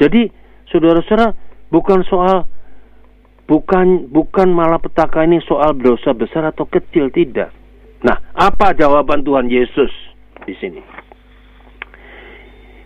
Jadi, 0.00 0.28
saudara-saudara, 0.68 1.32
bukan 1.72 2.00
soal 2.08 2.44
bukan 3.50 4.06
bukan 4.14 4.54
malah 4.54 4.78
petaka 4.78 5.26
ini 5.26 5.42
soal 5.42 5.74
dosa 5.74 6.14
besar 6.14 6.54
atau 6.54 6.70
kecil 6.70 7.10
tidak. 7.10 7.50
Nah, 8.00 8.16
apa 8.32 8.72
jawaban 8.78 9.26
Tuhan 9.26 9.50
Yesus 9.50 9.90
di 10.46 10.54
sini? 10.56 10.80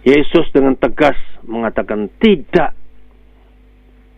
Yesus 0.04 0.49
dengan 0.52 0.76
tegas 0.76 1.16
mengatakan 1.45 2.12
tidak. 2.21 2.76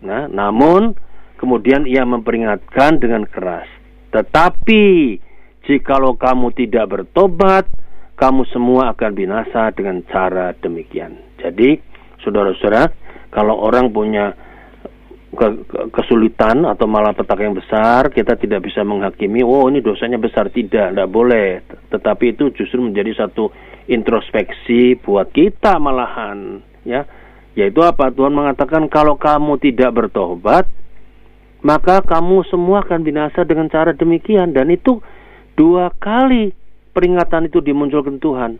Nah, 0.02 0.30
namun 0.30 0.94
kemudian 1.38 1.86
ia 1.86 2.02
memperingatkan 2.02 2.98
dengan 2.98 3.26
keras. 3.26 3.68
Tetapi 4.10 4.84
jikalau 5.66 6.14
kamu 6.18 6.54
tidak 6.56 6.90
bertobat, 6.90 7.66
kamu 8.16 8.49
semua 8.49 8.96
akan 8.96 9.11
binasa 9.12 9.68
dengan 9.76 10.00
cara 10.08 10.56
demikian. 10.56 11.20
Jadi, 11.37 11.76
saudara-saudara, 12.25 12.88
kalau 13.28 13.61
orang 13.61 13.92
punya 13.92 14.32
ke, 15.37 15.46
ke, 15.68 15.80
kesulitan 15.92 16.64
atau 16.64 16.88
malah 16.88 17.12
petaka 17.12 17.44
yang 17.44 17.52
besar, 17.52 18.08
kita 18.08 18.40
tidak 18.40 18.64
bisa 18.64 18.80
menghakimi, 18.80 19.44
oh 19.44 19.68
ini 19.68 19.85
dosanya 19.85 20.16
besar 20.16 20.49
tidak, 20.49 20.96
tidak 20.96 21.08
boleh. 21.12 21.61
Tetapi 21.92 22.32
itu 22.32 22.56
justru 22.56 22.80
menjadi 22.80 23.12
satu 23.28 23.52
introspeksi 23.87 24.96
buat 25.04 25.28
kita 25.30 25.76
malahan, 25.76 26.64
ya. 26.88 27.04
Yaitu 27.56 27.80
apa? 27.85 28.12
Tuhan 28.12 28.37
mengatakan 28.37 28.88
kalau 28.88 29.16
kamu 29.16 29.61
tidak 29.61 29.92
bertobat, 29.92 30.68
maka 31.64 32.04
kamu 32.04 32.44
semua 32.49 32.85
akan 32.85 33.00
binasa 33.00 33.44
dengan 33.44 33.68
cara 33.73 33.96
demikian 33.96 34.52
dan 34.52 34.68
itu 34.68 35.00
dua 35.56 35.88
kali 35.96 36.52
peringatan 36.96 37.52
itu 37.52 37.60
dimunculkan 37.60 38.16
Tuhan 38.16 38.56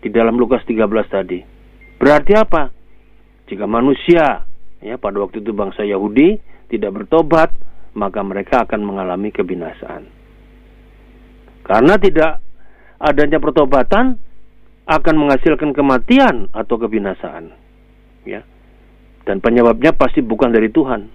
di 0.00 0.08
dalam 0.08 0.40
Lukas 0.40 0.64
13 0.64 0.88
tadi. 1.12 1.44
Berarti 2.00 2.32
apa? 2.32 2.72
Jika 3.44 3.68
manusia 3.68 4.48
ya 4.80 4.96
pada 4.96 5.20
waktu 5.20 5.44
itu 5.44 5.52
bangsa 5.52 5.84
Yahudi 5.84 6.40
tidak 6.72 6.96
bertobat, 7.04 7.52
maka 7.92 8.24
mereka 8.24 8.64
akan 8.64 8.80
mengalami 8.80 9.28
kebinasaan. 9.28 10.08
Karena 11.68 12.00
tidak 12.00 12.40
adanya 12.96 13.36
pertobatan 13.36 14.16
akan 14.88 15.14
menghasilkan 15.16 15.76
kematian 15.76 16.48
atau 16.52 16.80
kebinasaan. 16.80 17.52
Ya. 18.24 18.40
Dan 19.24 19.44
penyebabnya 19.44 19.92
pasti 19.92 20.24
bukan 20.24 20.52
dari 20.52 20.72
Tuhan. 20.72 21.08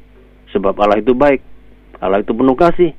Sebab 0.53 0.73
Allah 0.81 1.01
itu 1.01 1.13
baik. 1.13 1.41
Allah 2.01 2.21
itu 2.21 2.33
penuh 2.33 2.57
kasih. 2.57 2.93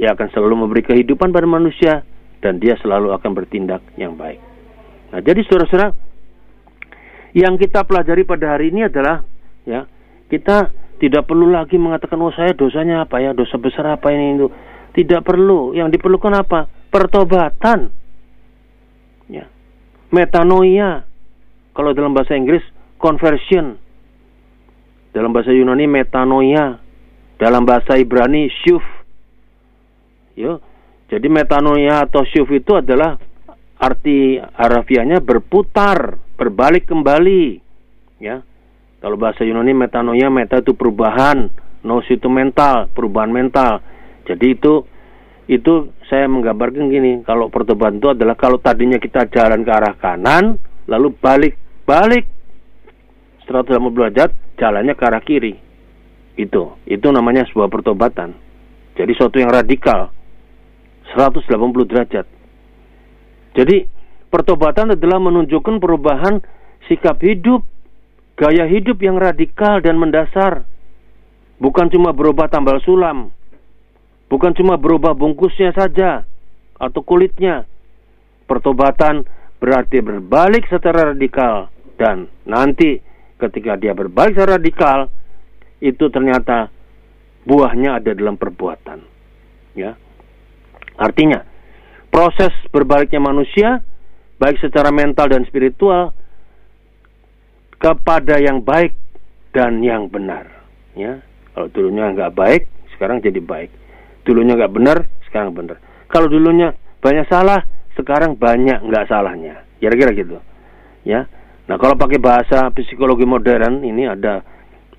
Ia 0.00 0.16
akan 0.16 0.28
selalu 0.32 0.64
memberi 0.64 0.80
kehidupan 0.84 1.28
pada 1.28 1.44
manusia 1.44 2.00
dan 2.40 2.56
dia 2.56 2.76
selalu 2.80 3.12
akan 3.12 3.30
bertindak 3.36 3.84
yang 4.00 4.16
baik. 4.16 4.40
Nah, 5.12 5.20
jadi 5.20 5.44
saudara-saudara, 5.44 5.92
yang 7.36 7.54
kita 7.60 7.86
pelajari 7.86 8.26
pada 8.26 8.56
hari 8.56 8.74
ini 8.74 8.88
adalah 8.90 9.22
ya 9.68 9.86
kita 10.32 10.72
tidak 10.98 11.28
perlu 11.28 11.52
lagi 11.52 11.78
mengatakan 11.78 12.18
oh 12.20 12.34
saya 12.34 12.56
dosanya 12.56 13.06
apa 13.06 13.20
ya? 13.22 13.36
Dosa 13.36 13.56
besar 13.60 13.86
apa 13.92 14.10
ini? 14.10 14.36
Itu 14.36 14.48
tidak 14.96 15.24
perlu. 15.24 15.72
Yang 15.76 15.96
diperlukan 16.00 16.32
apa? 16.34 16.66
Pertobatan. 16.90 17.92
Ya. 19.30 19.46
Metanoia. 20.10 21.06
Kalau 21.72 21.90
dalam 21.94 22.12
bahasa 22.12 22.34
Inggris 22.34 22.64
conversion. 23.00 23.78
Dalam 25.14 25.30
bahasa 25.32 25.54
Yunani 25.54 25.86
metanoia. 25.88 26.82
Dalam 27.40 27.64
bahasa 27.64 27.96
Ibrani 27.96 28.52
syuf. 28.62 28.84
Yo 30.36 30.60
jadi 31.10 31.26
metanoia 31.26 32.06
atau 32.06 32.22
syuf 32.22 32.48
itu 32.54 32.78
adalah 32.78 33.18
arti 33.76 34.38
harafiahnya 34.38 35.18
berputar 35.18 36.16
berbalik 36.38 36.86
kembali 36.86 37.58
ya 38.22 38.46
kalau 39.00 39.16
bahasa 39.16 39.48
Yunani 39.48 39.72
metanoia 39.72 40.28
meta 40.28 40.60
itu 40.60 40.76
perubahan, 40.76 41.48
nos 41.80 42.04
itu 42.12 42.28
mental, 42.28 42.92
perubahan 42.92 43.32
mental. 43.32 43.80
Jadi 44.28 44.60
itu 44.60 44.84
itu 45.48 45.88
saya 46.06 46.28
menggambarkan 46.28 46.92
gini, 46.92 47.24
kalau 47.24 47.48
pertobatan 47.48 47.96
itu 47.96 48.12
adalah 48.12 48.36
kalau 48.36 48.60
tadinya 48.60 49.00
kita 49.00 49.26
jalan 49.32 49.64
ke 49.64 49.72
arah 49.72 49.96
kanan, 49.96 50.60
lalu 50.84 51.16
balik 51.16 51.56
balik 51.88 52.28
180 53.48 53.96
derajat, 53.96 54.30
jalannya 54.60 54.92
ke 54.92 55.02
arah 55.08 55.24
kiri. 55.24 55.56
Itu, 56.36 56.76
itu 56.84 57.08
namanya 57.08 57.48
sebuah 57.48 57.72
pertobatan. 57.72 58.36
Jadi 58.94 59.12
suatu 59.16 59.40
yang 59.40 59.50
radikal. 59.50 60.12
180 61.14 61.90
derajat. 61.90 62.26
Jadi 63.56 63.86
pertobatan 64.30 64.94
adalah 64.94 65.18
menunjukkan 65.18 65.82
perubahan 65.82 66.38
sikap 66.86 67.18
hidup 67.22 67.66
Gaya 68.40 68.64
hidup 68.64 69.04
yang 69.04 69.20
radikal 69.20 69.84
dan 69.84 70.00
mendasar 70.00 70.64
bukan 71.60 71.92
cuma 71.92 72.16
berubah 72.16 72.48
tambal 72.48 72.80
sulam, 72.80 73.28
bukan 74.32 74.56
cuma 74.56 74.80
berubah 74.80 75.12
bungkusnya 75.12 75.76
saja 75.76 76.24
atau 76.80 77.04
kulitnya. 77.04 77.68
Pertobatan 78.48 79.28
berarti 79.60 80.00
berbalik 80.00 80.64
secara 80.72 81.12
radikal 81.12 81.68
dan 82.00 82.32
nanti 82.48 82.96
ketika 83.36 83.76
dia 83.76 83.92
berbalik 83.92 84.32
secara 84.32 84.56
radikal 84.56 85.12
itu 85.84 86.08
ternyata 86.08 86.72
buahnya 87.44 88.00
ada 88.00 88.16
dalam 88.16 88.40
perbuatan. 88.40 89.04
Ya. 89.76 90.00
Artinya, 91.00 91.40
proses 92.12 92.52
berbaliknya 92.68 93.24
manusia 93.24 93.80
baik 94.36 94.60
secara 94.60 94.92
mental 94.92 95.32
dan 95.32 95.48
spiritual 95.48 96.12
kepada 97.80 98.36
yang 98.36 98.60
baik 98.60 98.92
dan 99.56 99.80
yang 99.80 100.12
benar. 100.12 100.44
Ya, 100.92 101.24
kalau 101.56 101.72
dulunya 101.72 102.12
nggak 102.12 102.36
baik, 102.36 102.62
sekarang 102.92 103.24
jadi 103.24 103.40
baik. 103.40 103.72
Dulunya 104.28 104.52
nggak 104.52 104.74
benar, 104.76 105.08
sekarang 105.24 105.56
benar. 105.56 105.80
Kalau 106.12 106.28
dulunya 106.28 106.76
banyak 107.00 107.24
salah, 107.32 107.64
sekarang 107.96 108.36
banyak 108.36 108.84
nggak 108.84 109.08
salahnya. 109.08 109.64
Kira-kira 109.80 110.12
gitu. 110.12 110.36
Ya. 111.08 111.24
Nah, 111.64 111.76
kalau 111.80 111.96
pakai 111.96 112.20
bahasa 112.20 112.68
psikologi 112.76 113.24
modern 113.24 113.80
ini 113.86 114.04
ada 114.04 114.44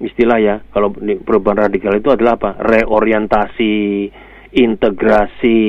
istilah 0.02 0.40
ya. 0.42 0.56
Kalau 0.74 0.90
perubahan 0.98 1.70
radikal 1.70 1.94
itu 1.94 2.10
adalah 2.10 2.40
apa? 2.40 2.58
Reorientasi, 2.58 4.10
integrasi, 4.52 5.60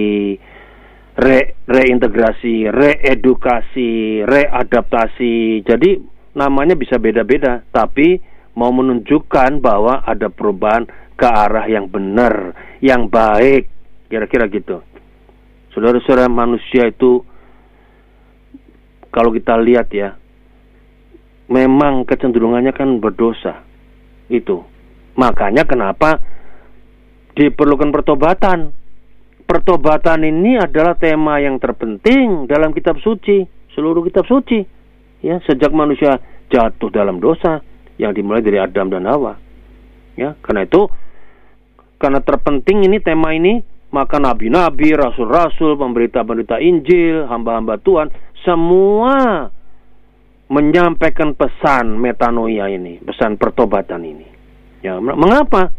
re 1.19 1.39
reintegrasi, 1.67 2.69
reedukasi, 2.71 4.23
readaptasi. 4.27 5.63
Jadi 5.67 5.91
namanya 6.35 6.75
bisa 6.75 6.99
beda-beda, 6.99 7.63
tapi 7.71 8.19
mau 8.59 8.73
menunjukkan 8.75 9.63
bahwa 9.63 10.05
ada 10.05 10.29
perubahan 10.29 10.85
ke 11.17 11.27
arah 11.29 11.65
yang 11.69 11.89
benar, 11.89 12.57
yang 12.83 13.09
baik, 13.09 13.69
kira-kira 14.11 14.49
gitu. 14.51 14.83
Saudara-saudara 15.73 16.29
manusia 16.29 16.85
itu 16.91 17.25
kalau 19.13 19.33
kita 19.33 19.57
lihat 19.61 19.89
ya, 19.93 20.17
memang 21.49 22.09
kecenderungannya 22.09 22.73
kan 22.73 22.97
berdosa. 23.01 23.65
Itu. 24.33 24.65
Makanya 25.13 25.69
kenapa 25.69 26.17
diperlukan 27.37 27.91
pertobatan. 27.91 28.73
Pertobatan 29.43 30.25
ini 30.25 30.57
adalah 30.57 30.97
tema 30.97 31.37
yang 31.37 31.61
terpenting 31.61 32.49
dalam 32.49 32.73
kitab 32.73 32.97
suci, 33.05 33.45
seluruh 33.77 34.01
kitab 34.07 34.25
suci 34.25 34.83
ya 35.23 35.39
sejak 35.47 35.71
manusia 35.71 36.19
jatuh 36.51 36.91
dalam 36.91 37.23
dosa 37.23 37.63
yang 37.97 38.13
dimulai 38.13 38.43
dari 38.43 38.59
Adam 38.59 38.91
dan 38.91 39.07
Hawa. 39.07 39.39
Ya, 40.19 40.37
karena 40.45 40.69
itu 40.69 40.91
karena 41.97 42.21
terpenting 42.21 42.85
ini 42.85 42.99
tema 42.99 43.33
ini, 43.33 43.63
maka 43.95 44.19
nabi-nabi, 44.19 44.93
rasul-rasul, 44.93 45.79
pemberita-pemberita 45.79 46.59
Injil, 46.59 47.31
hamba-hamba 47.31 47.79
Tuhan 47.79 48.11
semua 48.43 49.49
menyampaikan 50.51 51.33
pesan 51.33 51.97
metanoia 51.97 52.69
ini, 52.69 53.01
pesan 53.01 53.39
pertobatan 53.41 54.03
ini. 54.05 54.27
Ya, 54.83 54.99
mengapa? 54.99 55.71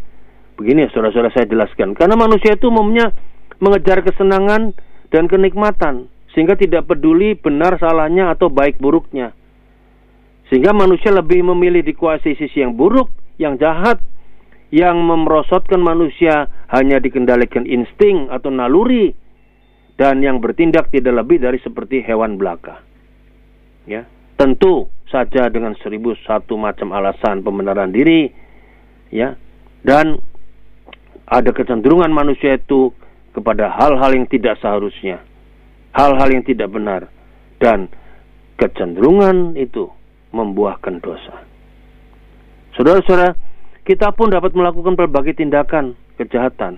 Begini 0.54 0.86
ya 0.86 0.90
saudara-saudara 0.94 1.34
saya 1.34 1.50
jelaskan. 1.50 1.98
Karena 1.98 2.14
manusia 2.14 2.54
itu 2.54 2.70
umumnya 2.70 3.10
mengejar 3.58 4.06
kesenangan 4.06 4.74
dan 5.10 5.26
kenikmatan 5.26 6.10
sehingga 6.34 6.58
tidak 6.58 6.90
peduli 6.90 7.38
benar 7.38 7.78
salahnya 7.78 8.34
atau 8.34 8.50
baik 8.50 8.82
buruknya. 8.82 9.34
Sehingga 10.50 10.74
manusia 10.74 11.14
lebih 11.14 11.42
memilih 11.46 11.82
dikuasai 11.86 12.38
sisi 12.38 12.62
yang 12.62 12.78
buruk, 12.78 13.10
yang 13.42 13.58
jahat, 13.58 14.02
yang 14.74 14.98
memerosotkan 15.02 15.82
manusia 15.82 16.50
hanya 16.74 16.98
dikendalikan 16.98 17.66
insting 17.70 18.30
atau 18.34 18.50
naluri 18.50 19.14
dan 19.98 20.26
yang 20.26 20.42
bertindak 20.42 20.90
tidak 20.90 21.14
lebih 21.22 21.42
dari 21.42 21.62
seperti 21.62 22.02
hewan 22.02 22.42
belaka. 22.42 22.82
Ya, 23.86 24.10
tentu 24.38 24.90
saja 25.14 25.46
dengan 25.54 25.78
seribu 25.78 26.18
satu 26.26 26.58
macam 26.58 26.90
alasan 26.90 27.46
pembenaran 27.46 27.94
diri 27.94 28.34
ya. 29.14 29.38
Dan 29.84 30.18
ada 31.34 31.50
kecenderungan 31.50 32.14
manusia 32.14 32.62
itu 32.62 32.94
kepada 33.34 33.74
hal-hal 33.74 34.14
yang 34.14 34.30
tidak 34.30 34.62
seharusnya, 34.62 35.18
hal-hal 35.98 36.30
yang 36.30 36.46
tidak 36.46 36.70
benar, 36.70 37.10
dan 37.58 37.90
kecenderungan 38.62 39.58
itu 39.58 39.90
membuahkan 40.30 41.02
dosa. 41.02 41.42
Saudara-saudara, 42.78 43.34
kita 43.82 44.14
pun 44.14 44.30
dapat 44.30 44.54
melakukan 44.54 44.94
berbagai 44.94 45.42
tindakan 45.42 45.98
kejahatan. 46.22 46.78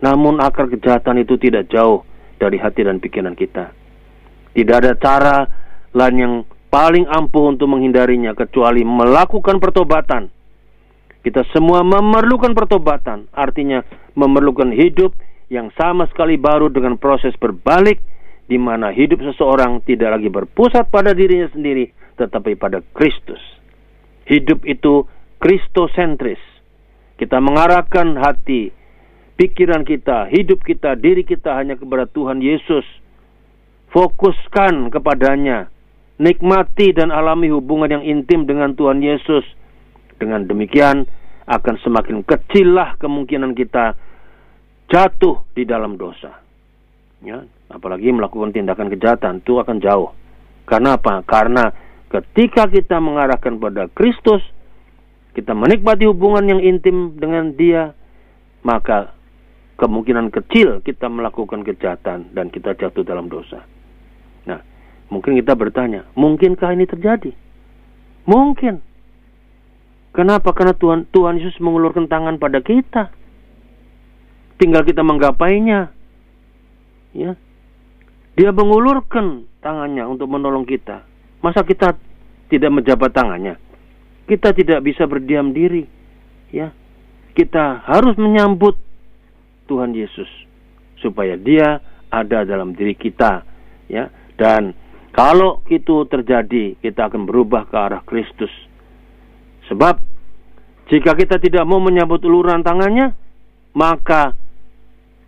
Namun 0.00 0.40
akar 0.40 0.72
kejahatan 0.72 1.20
itu 1.20 1.36
tidak 1.36 1.68
jauh 1.68 2.00
dari 2.40 2.56
hati 2.56 2.88
dan 2.88 2.96
pikiran 2.96 3.36
kita. 3.36 3.76
Tidak 4.56 4.76
ada 4.76 4.96
cara 4.96 5.44
lain 5.92 6.16
yang 6.16 6.34
paling 6.72 7.04
ampuh 7.04 7.52
untuk 7.52 7.68
menghindarinya 7.68 8.32
kecuali 8.32 8.80
melakukan 8.80 9.60
pertobatan. 9.60 10.32
Kita 11.20 11.44
semua 11.52 11.84
memerlukan 11.84 12.56
pertobatan, 12.56 13.28
artinya 13.36 13.84
memerlukan 14.16 14.72
hidup 14.72 15.12
yang 15.52 15.68
sama 15.76 16.08
sekali 16.08 16.40
baru 16.40 16.72
dengan 16.72 16.96
proses 16.96 17.36
berbalik 17.36 18.00
di 18.48 18.56
mana 18.56 18.90
hidup 18.90 19.22
seseorang 19.22 19.84
tidak 19.84 20.16
lagi 20.18 20.32
berpusat 20.32 20.88
pada 20.88 21.14
dirinya 21.14 21.46
sendiri 21.52 21.92
tetapi 22.18 22.56
pada 22.56 22.84
Kristus. 22.92 23.40
Hidup 24.28 24.62
itu 24.68 25.08
kristosentris. 25.40 26.40
Kita 27.16 27.40
mengarahkan 27.40 28.16
hati, 28.20 28.68
pikiran 29.40 29.88
kita, 29.88 30.28
hidup 30.28 30.60
kita, 30.60 30.96
diri 30.96 31.24
kita 31.24 31.56
hanya 31.56 31.80
kepada 31.80 32.04
Tuhan 32.04 32.44
Yesus. 32.44 32.84
Fokuskan 33.90 34.92
kepadanya. 34.92 35.72
Nikmati 36.20 36.92
dan 36.92 37.08
alami 37.08 37.48
hubungan 37.48 38.00
yang 38.00 38.04
intim 38.04 38.44
dengan 38.44 38.76
Tuhan 38.76 39.00
Yesus. 39.00 39.42
Dengan 40.20 40.44
demikian 40.44 41.08
akan 41.48 41.74
semakin 41.80 42.20
kecillah 42.22 43.00
kemungkinan 43.00 43.56
kita 43.56 43.96
jatuh 44.92 45.48
di 45.56 45.64
dalam 45.64 45.96
dosa. 45.96 46.36
Ya, 47.24 47.44
apalagi 47.72 48.12
melakukan 48.12 48.52
tindakan 48.52 48.92
kejahatan 48.92 49.40
itu 49.40 49.56
akan 49.56 49.80
jauh. 49.80 50.12
Karena 50.68 51.00
apa? 51.00 51.24
Karena 51.24 51.72
ketika 52.12 52.68
kita 52.68 53.00
mengarahkan 53.00 53.56
pada 53.56 53.88
Kristus, 53.90 54.44
kita 55.32 55.56
menikmati 55.56 56.04
hubungan 56.04 56.44
yang 56.52 56.60
intim 56.60 57.16
dengan 57.16 57.56
Dia, 57.56 57.96
maka 58.60 59.16
kemungkinan 59.80 60.28
kecil 60.28 60.84
kita 60.84 61.08
melakukan 61.08 61.64
kejahatan 61.64 62.36
dan 62.36 62.52
kita 62.52 62.76
jatuh 62.76 63.00
dalam 63.00 63.32
dosa. 63.32 63.64
Nah, 64.44 64.60
mungkin 65.08 65.40
kita 65.40 65.56
bertanya, 65.56 66.04
mungkinkah 66.12 66.76
ini 66.76 66.84
terjadi? 66.84 67.32
Mungkin. 68.28 68.89
Kenapa? 70.10 70.50
Karena 70.50 70.74
Tuhan 70.74 71.06
Tuhan 71.10 71.38
Yesus 71.38 71.58
mengulurkan 71.62 72.10
tangan 72.10 72.36
pada 72.36 72.58
kita. 72.60 73.14
Tinggal 74.58 74.82
kita 74.84 75.00
menggapainya. 75.06 75.88
Ya. 77.14 77.38
Dia 78.34 78.50
mengulurkan 78.50 79.46
tangannya 79.62 80.04
untuk 80.06 80.30
menolong 80.30 80.66
kita. 80.66 81.06
Masa 81.40 81.64
kita 81.64 81.96
tidak 82.50 82.70
menjabat 82.70 83.10
tangannya? 83.14 83.56
Kita 84.26 84.52
tidak 84.52 84.82
bisa 84.84 85.06
berdiam 85.06 85.54
diri. 85.54 85.86
Ya. 86.50 86.74
Kita 87.32 87.86
harus 87.86 88.18
menyambut 88.18 88.74
Tuhan 89.70 89.94
Yesus 89.94 90.26
supaya 90.98 91.38
dia 91.38 91.78
ada 92.10 92.42
dalam 92.42 92.74
diri 92.74 92.98
kita 92.98 93.46
ya 93.86 94.10
dan 94.34 94.74
kalau 95.14 95.62
itu 95.70 96.06
terjadi 96.10 96.74
kita 96.82 97.06
akan 97.06 97.26
berubah 97.26 97.70
ke 97.70 97.76
arah 97.78 98.02
Kristus 98.02 98.50
sebab 99.70 100.02
jika 100.90 101.14
kita 101.14 101.38
tidak 101.38 101.64
mau 101.64 101.78
menyambut 101.78 102.18
uluran 102.26 102.66
tangannya 102.66 103.14
maka 103.72 104.34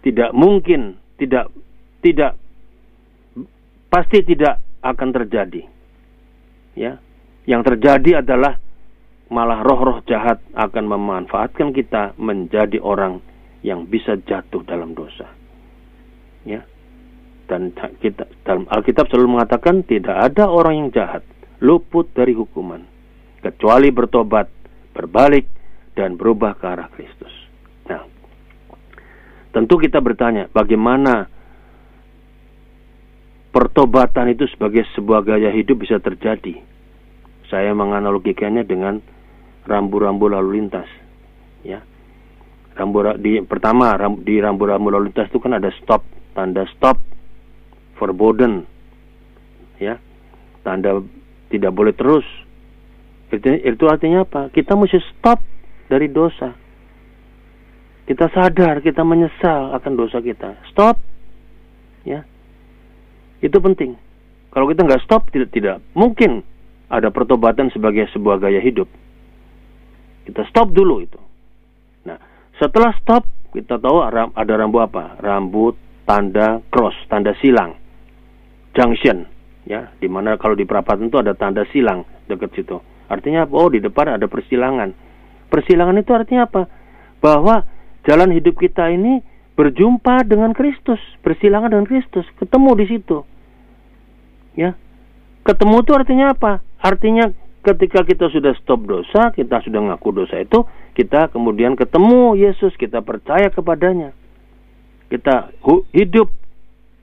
tidak 0.02 0.34
mungkin 0.34 0.98
tidak 1.16 1.46
tidak 2.02 2.34
pasti 3.86 4.26
tidak 4.26 4.58
akan 4.82 5.08
terjadi 5.14 5.62
ya 6.74 6.98
yang 7.46 7.62
terjadi 7.62 8.22
adalah 8.22 8.58
malah 9.32 9.64
roh-roh 9.64 10.04
jahat 10.04 10.44
akan 10.52 10.84
memanfaatkan 10.92 11.72
kita 11.72 12.12
menjadi 12.20 12.76
orang 12.84 13.24
yang 13.64 13.88
bisa 13.88 14.20
jatuh 14.28 14.60
dalam 14.68 14.92
dosa. 14.92 15.26
Ya. 16.44 16.62
Dan 17.48 17.72
kita 17.72 18.28
dalam 18.44 18.68
Alkitab 18.68 19.08
selalu 19.08 19.40
mengatakan 19.40 19.82
tidak 19.88 20.14
ada 20.14 20.52
orang 20.52 20.86
yang 20.86 20.88
jahat 20.94 21.24
luput 21.64 22.06
dari 22.12 22.36
hukuman 22.36 22.84
kecuali 23.42 23.90
bertobat, 23.90 24.46
berbalik 24.94 25.44
dan 25.98 26.14
berubah 26.14 26.56
ke 26.56 26.64
arah 26.64 26.88
Kristus. 26.94 27.34
Nah, 27.90 28.06
tentu 29.50 29.76
kita 29.76 29.98
bertanya, 29.98 30.48
bagaimana 30.48 31.26
pertobatan 33.52 34.32
itu 34.32 34.48
sebagai 34.48 34.86
sebuah 34.96 35.26
gaya 35.26 35.50
hidup 35.50 35.82
bisa 35.82 35.98
terjadi? 35.98 36.56
Saya 37.50 37.76
menganalogikannya 37.76 38.64
dengan 38.64 39.02
rambu-rambu 39.68 40.32
lalu 40.32 40.62
lintas. 40.62 40.88
Ya 41.60 41.84
rambu 42.76 43.04
di 43.20 43.40
pertama 43.44 43.92
ram, 43.96 44.20
di 44.24 44.40
rambu-rambu 44.40 44.88
lalu 44.88 45.12
lintas 45.12 45.28
itu 45.28 45.40
kan 45.40 45.56
ada 45.56 45.68
stop 45.80 46.00
tanda 46.32 46.64
stop 46.72 46.96
forbidden 48.00 48.64
ya 49.76 50.00
tanda 50.64 51.04
tidak 51.52 51.72
boleh 51.76 51.92
terus 51.92 52.24
itu, 53.32 53.84
artinya 53.88 54.28
apa? 54.28 54.52
Kita 54.52 54.76
mesti 54.76 55.00
stop 55.12 55.40
dari 55.88 56.12
dosa. 56.12 56.52
Kita 58.04 58.28
sadar 58.28 58.84
kita 58.84 59.00
menyesal 59.06 59.72
akan 59.72 59.92
dosa 59.96 60.20
kita. 60.20 60.60
Stop. 60.68 61.00
Ya. 62.04 62.26
Itu 63.40 63.62
penting. 63.62 63.96
Kalau 64.52 64.68
kita 64.68 64.84
nggak 64.84 65.02
stop 65.08 65.32
tidak 65.32 65.48
tidak 65.54 65.80
mungkin 65.96 66.44
ada 66.92 67.08
pertobatan 67.08 67.72
sebagai 67.72 68.04
sebuah 68.12 68.36
gaya 68.42 68.60
hidup. 68.60 68.90
Kita 70.28 70.44
stop 70.52 70.76
dulu 70.76 71.00
itu. 71.00 71.22
Setelah 72.62 72.94
stop, 73.02 73.26
kita 73.50 73.80
tahu 73.80 74.06
ada 74.06 74.52
rambu 74.54 74.78
apa? 74.78 75.18
Rambu 75.18 75.74
tanda 76.06 76.62
cross, 76.70 76.94
tanda 77.10 77.34
silang. 77.42 77.74
Junction, 78.70 79.26
ya, 79.66 79.90
di 79.98 80.06
mana 80.06 80.38
kalau 80.38 80.54
di 80.54 80.62
perapatan 80.62 81.10
itu 81.10 81.18
ada 81.18 81.34
tanda 81.34 81.66
silang 81.74 82.06
dekat 82.30 82.54
situ. 82.54 82.78
Artinya 83.12 83.44
apa? 83.44 83.52
Oh, 83.52 83.68
di 83.68 83.84
depan 83.84 84.16
ada 84.16 84.24
persilangan. 84.24 84.96
Persilangan 85.52 86.00
itu 86.00 86.10
artinya 86.16 86.48
apa? 86.48 86.64
Bahwa 87.20 87.68
jalan 88.08 88.32
hidup 88.32 88.56
kita 88.56 88.88
ini 88.88 89.20
berjumpa 89.52 90.24
dengan 90.24 90.56
Kristus, 90.56 90.98
persilangan 91.20 91.68
dengan 91.68 91.84
Kristus, 91.84 92.24
ketemu 92.40 92.70
di 92.80 92.86
situ. 92.88 93.18
Ya. 94.56 94.72
Ketemu 95.44 95.84
itu 95.84 95.92
artinya 95.92 96.32
apa? 96.32 96.64
Artinya 96.80 97.28
ketika 97.60 98.00
kita 98.02 98.32
sudah 98.32 98.56
stop 98.64 98.88
dosa, 98.88 99.28
kita 99.36 99.60
sudah 99.60 99.92
ngaku 99.92 100.24
dosa 100.24 100.40
itu, 100.40 100.64
kita 100.96 101.28
kemudian 101.28 101.76
ketemu 101.76 102.32
Yesus, 102.40 102.72
kita 102.80 103.04
percaya 103.04 103.52
kepadanya. 103.52 104.16
Kita 105.12 105.52
hidup 105.92 106.32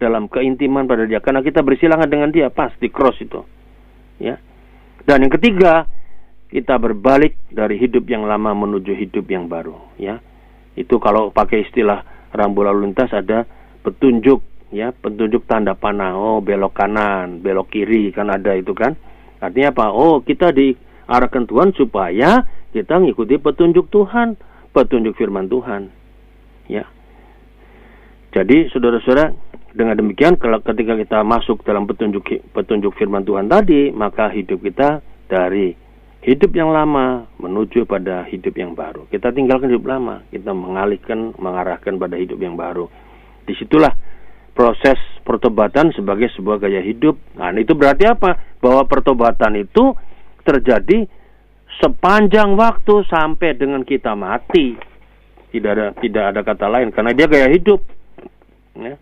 dalam 0.02 0.26
keintiman 0.26 0.90
pada 0.90 1.06
dia 1.06 1.22
karena 1.22 1.46
kita 1.46 1.62
bersilangan 1.62 2.10
dengan 2.10 2.34
dia 2.34 2.50
pas 2.50 2.74
di 2.82 2.90
cross 2.90 3.20
itu. 3.22 3.46
Ya. 4.18 4.42
Dan 5.06 5.28
yang 5.28 5.34
ketiga, 5.38 5.86
kita 6.50 6.82
berbalik 6.82 7.38
dari 7.54 7.78
hidup 7.78 8.10
yang 8.10 8.26
lama 8.26 8.54
menuju 8.58 8.94
hidup 8.98 9.26
yang 9.30 9.46
baru, 9.46 9.78
ya. 10.02 10.18
Itu 10.74 10.98
kalau 10.98 11.30
pakai 11.30 11.70
istilah 11.70 12.02
rambu 12.34 12.66
lalu 12.66 12.90
lintas 12.90 13.14
ada 13.14 13.46
petunjuk 13.86 14.42
ya, 14.74 14.90
petunjuk 14.94 15.46
tanda 15.46 15.78
panah. 15.78 16.18
Oh, 16.18 16.42
belok 16.42 16.74
kanan, 16.74 17.42
belok 17.42 17.70
kiri 17.74 18.10
kan 18.10 18.34
ada 18.34 18.58
itu 18.58 18.74
kan 18.74 18.98
Artinya 19.40 19.72
apa? 19.72 19.86
Oh, 19.96 20.20
kita 20.20 20.52
diarahkan 20.52 21.48
Tuhan 21.48 21.72
supaya 21.74 22.44
kita 22.76 23.00
mengikuti 23.00 23.40
petunjuk 23.40 23.88
Tuhan, 23.88 24.36
petunjuk 24.76 25.16
firman 25.16 25.48
Tuhan. 25.48 25.88
Ya. 26.68 26.86
Jadi, 28.36 28.70
saudara-saudara, 28.70 29.34
dengan 29.74 29.96
demikian 29.98 30.38
kalau 30.38 30.62
ketika 30.62 30.94
kita 31.00 31.24
masuk 31.24 31.64
dalam 31.66 31.88
petunjuk 31.88 32.22
petunjuk 32.52 32.94
firman 33.00 33.24
Tuhan 33.26 33.50
tadi, 33.50 33.90
maka 33.96 34.30
hidup 34.30 34.60
kita 34.62 35.02
dari 35.32 35.74
hidup 36.20 36.52
yang 36.52 36.70
lama 36.76 37.32
menuju 37.40 37.88
pada 37.88 38.28
hidup 38.28 38.52
yang 38.60 38.76
baru. 38.76 39.08
Kita 39.08 39.32
tinggalkan 39.32 39.72
hidup 39.72 39.88
lama, 39.88 40.24
kita 40.28 40.52
mengalihkan, 40.52 41.32
mengarahkan 41.40 41.96
pada 41.96 42.20
hidup 42.20 42.40
yang 42.44 42.60
baru. 42.60 42.92
Di 43.48 43.56
situlah 43.56 43.92
proses 44.52 45.00
pertobatan 45.24 45.96
sebagai 45.96 46.28
sebuah 46.36 46.60
gaya 46.60 46.84
hidup. 46.84 47.16
Nah, 47.40 47.56
itu 47.56 47.72
berarti 47.72 48.04
apa? 48.04 48.60
Bahwa 48.60 48.84
pertobatan 48.84 49.56
itu 49.56 49.96
terjadi 50.44 51.08
sepanjang 51.80 52.60
waktu 52.60 53.08
sampai 53.08 53.56
dengan 53.56 53.88
kita 53.88 54.12
mati. 54.20 54.76
Tidak 55.50 55.72
ada 55.72 55.88
tidak 55.98 56.24
ada 56.36 56.42
kata 56.46 56.68
lain 56.70 56.94
karena 56.94 57.16
dia 57.16 57.26
gaya 57.26 57.48
hidup. 57.50 57.82
Ya. 58.78 59.00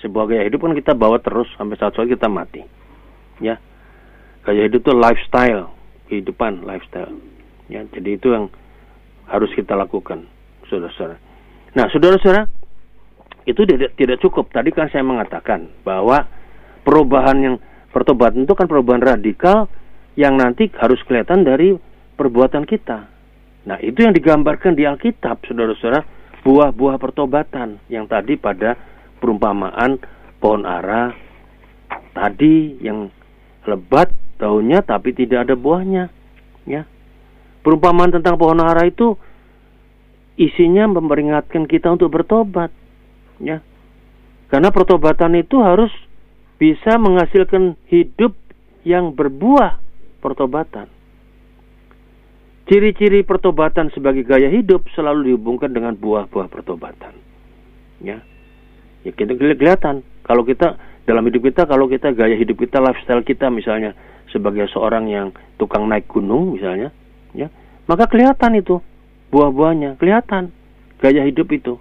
Sebuah 0.00 0.30
gaya 0.30 0.46
hidup 0.48 0.64
kan 0.64 0.72
kita 0.72 0.96
bawa 0.96 1.20
terus 1.20 1.50
sampai 1.58 1.76
saat 1.76 1.92
suatu 1.92 2.08
kita 2.08 2.30
mati. 2.30 2.62
Ya. 3.42 3.60
Gaya 4.46 4.70
hidup 4.70 4.86
itu 4.86 4.92
lifestyle, 4.94 5.75
kehidupan 6.08 6.64
lifestyle. 6.66 7.14
Ya, 7.66 7.82
jadi 7.90 8.18
itu 8.18 8.30
yang 8.30 8.46
harus 9.26 9.50
kita 9.54 9.74
lakukan, 9.74 10.26
saudara-saudara. 10.70 11.18
Nah, 11.74 11.86
saudara-saudara, 11.90 12.46
itu 13.46 13.62
tidak, 13.66 13.94
tidak 13.98 14.18
cukup. 14.22 14.50
Tadi 14.54 14.70
kan 14.70 14.90
saya 14.90 15.02
mengatakan 15.02 15.70
bahwa 15.82 16.26
perubahan 16.86 17.36
yang 17.42 17.56
pertobatan 17.90 18.46
itu 18.46 18.54
kan 18.54 18.70
perubahan 18.70 19.02
radikal 19.02 19.66
yang 20.14 20.38
nanti 20.38 20.70
harus 20.78 21.02
kelihatan 21.06 21.42
dari 21.42 21.74
perbuatan 22.16 22.64
kita. 22.64 23.06
Nah, 23.66 23.78
itu 23.82 24.06
yang 24.06 24.14
digambarkan 24.14 24.78
di 24.78 24.86
Alkitab, 24.86 25.42
saudara-saudara, 25.42 26.06
buah-buah 26.46 26.96
pertobatan 27.02 27.82
yang 27.90 28.06
tadi 28.06 28.38
pada 28.38 28.78
perumpamaan 29.18 29.98
pohon 30.38 30.62
ara 30.62 31.10
tadi 32.14 32.78
yang 32.78 33.10
lebat 33.66 34.14
daunnya 34.38 34.80
tapi 34.80 35.12
tidak 35.12 35.50
ada 35.50 35.54
buahnya, 35.58 36.08
ya. 36.64 36.86
Perumpamaan 37.66 38.14
tentang 38.14 38.38
pohon 38.38 38.62
ara 38.62 38.86
itu 38.86 39.18
isinya 40.38 40.86
memperingatkan 40.86 41.66
kita 41.66 41.90
untuk 41.90 42.14
bertobat. 42.14 42.70
Ya. 43.42 43.64
Karena 44.46 44.70
pertobatan 44.70 45.34
itu 45.34 45.58
harus 45.58 45.90
bisa 46.62 46.94
menghasilkan 46.96 47.74
hidup 47.90 48.38
yang 48.86 49.10
berbuah 49.12 49.82
pertobatan. 50.22 50.86
Ciri-ciri 52.70 53.26
pertobatan 53.26 53.90
sebagai 53.94 54.22
gaya 54.22 54.50
hidup 54.50 54.86
selalu 54.94 55.34
dihubungkan 55.34 55.74
dengan 55.74 55.98
buah-buah 55.98 56.46
pertobatan. 56.46 57.14
Ya. 57.98 58.22
Ya 59.02 59.10
kita 59.14 59.38
kelihatan 59.38 60.02
kalau 60.26 60.42
kita 60.42 60.78
dalam 61.06 61.22
hidup 61.26 61.48
kita 61.48 61.64
kalau 61.64 61.86
kita 61.86 62.10
gaya 62.12 62.34
hidup 62.34 62.58
kita 62.58 62.82
lifestyle 62.82 63.22
kita 63.22 63.46
misalnya 63.48 63.94
sebagai 64.34 64.66
seorang 64.74 65.06
yang 65.06 65.30
tukang 65.56 65.86
naik 65.86 66.10
gunung 66.10 66.58
misalnya 66.58 66.90
ya 67.32 67.46
maka 67.86 68.10
kelihatan 68.10 68.58
itu 68.58 68.82
buah-buahnya 69.30 69.96
kelihatan 70.02 70.50
gaya 71.00 71.22
hidup 71.24 71.48
itu 71.54 71.78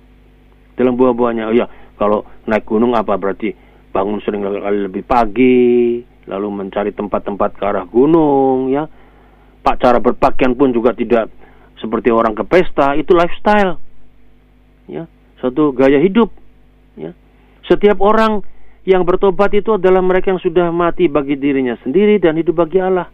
dalam 0.76 0.94
buah-buahnya. 1.00 1.50
Oh 1.50 1.56
ya, 1.56 1.68
kalau 1.96 2.28
naik 2.46 2.68
gunung 2.68 2.94
apa 2.94 3.16
berarti 3.16 3.56
bangun 3.96 4.20
sering 4.22 4.44
kali 4.44 4.92
lebih 4.92 5.08
pagi, 5.08 6.04
lalu 6.28 6.48
mencari 6.52 6.92
tempat-tempat 6.92 7.56
ke 7.56 7.64
arah 7.64 7.88
gunung, 7.88 8.70
ya. 8.70 8.86
Pak 9.66 9.82
cara 9.82 9.98
berpakaian 9.98 10.54
pun 10.54 10.70
juga 10.70 10.94
tidak 10.94 11.32
seperti 11.82 12.14
orang 12.14 12.38
ke 12.38 12.44
pesta, 12.46 12.94
itu 12.94 13.16
lifestyle. 13.18 13.82
Ya, 14.86 15.10
satu 15.42 15.74
gaya 15.74 15.98
hidup. 15.98 16.30
Ya. 16.94 17.18
Setiap 17.66 17.98
orang 18.04 18.46
yang 18.86 19.02
bertobat 19.02 19.50
itu 19.58 19.82
adalah 19.82 20.00
mereka 20.06 20.30
yang 20.30 20.42
sudah 20.42 20.70
mati 20.70 21.10
bagi 21.10 21.34
dirinya 21.42 21.74
sendiri 21.82 22.22
dan 22.22 22.38
hidup 22.38 22.62
bagi 22.62 22.78
Allah. 22.78 23.10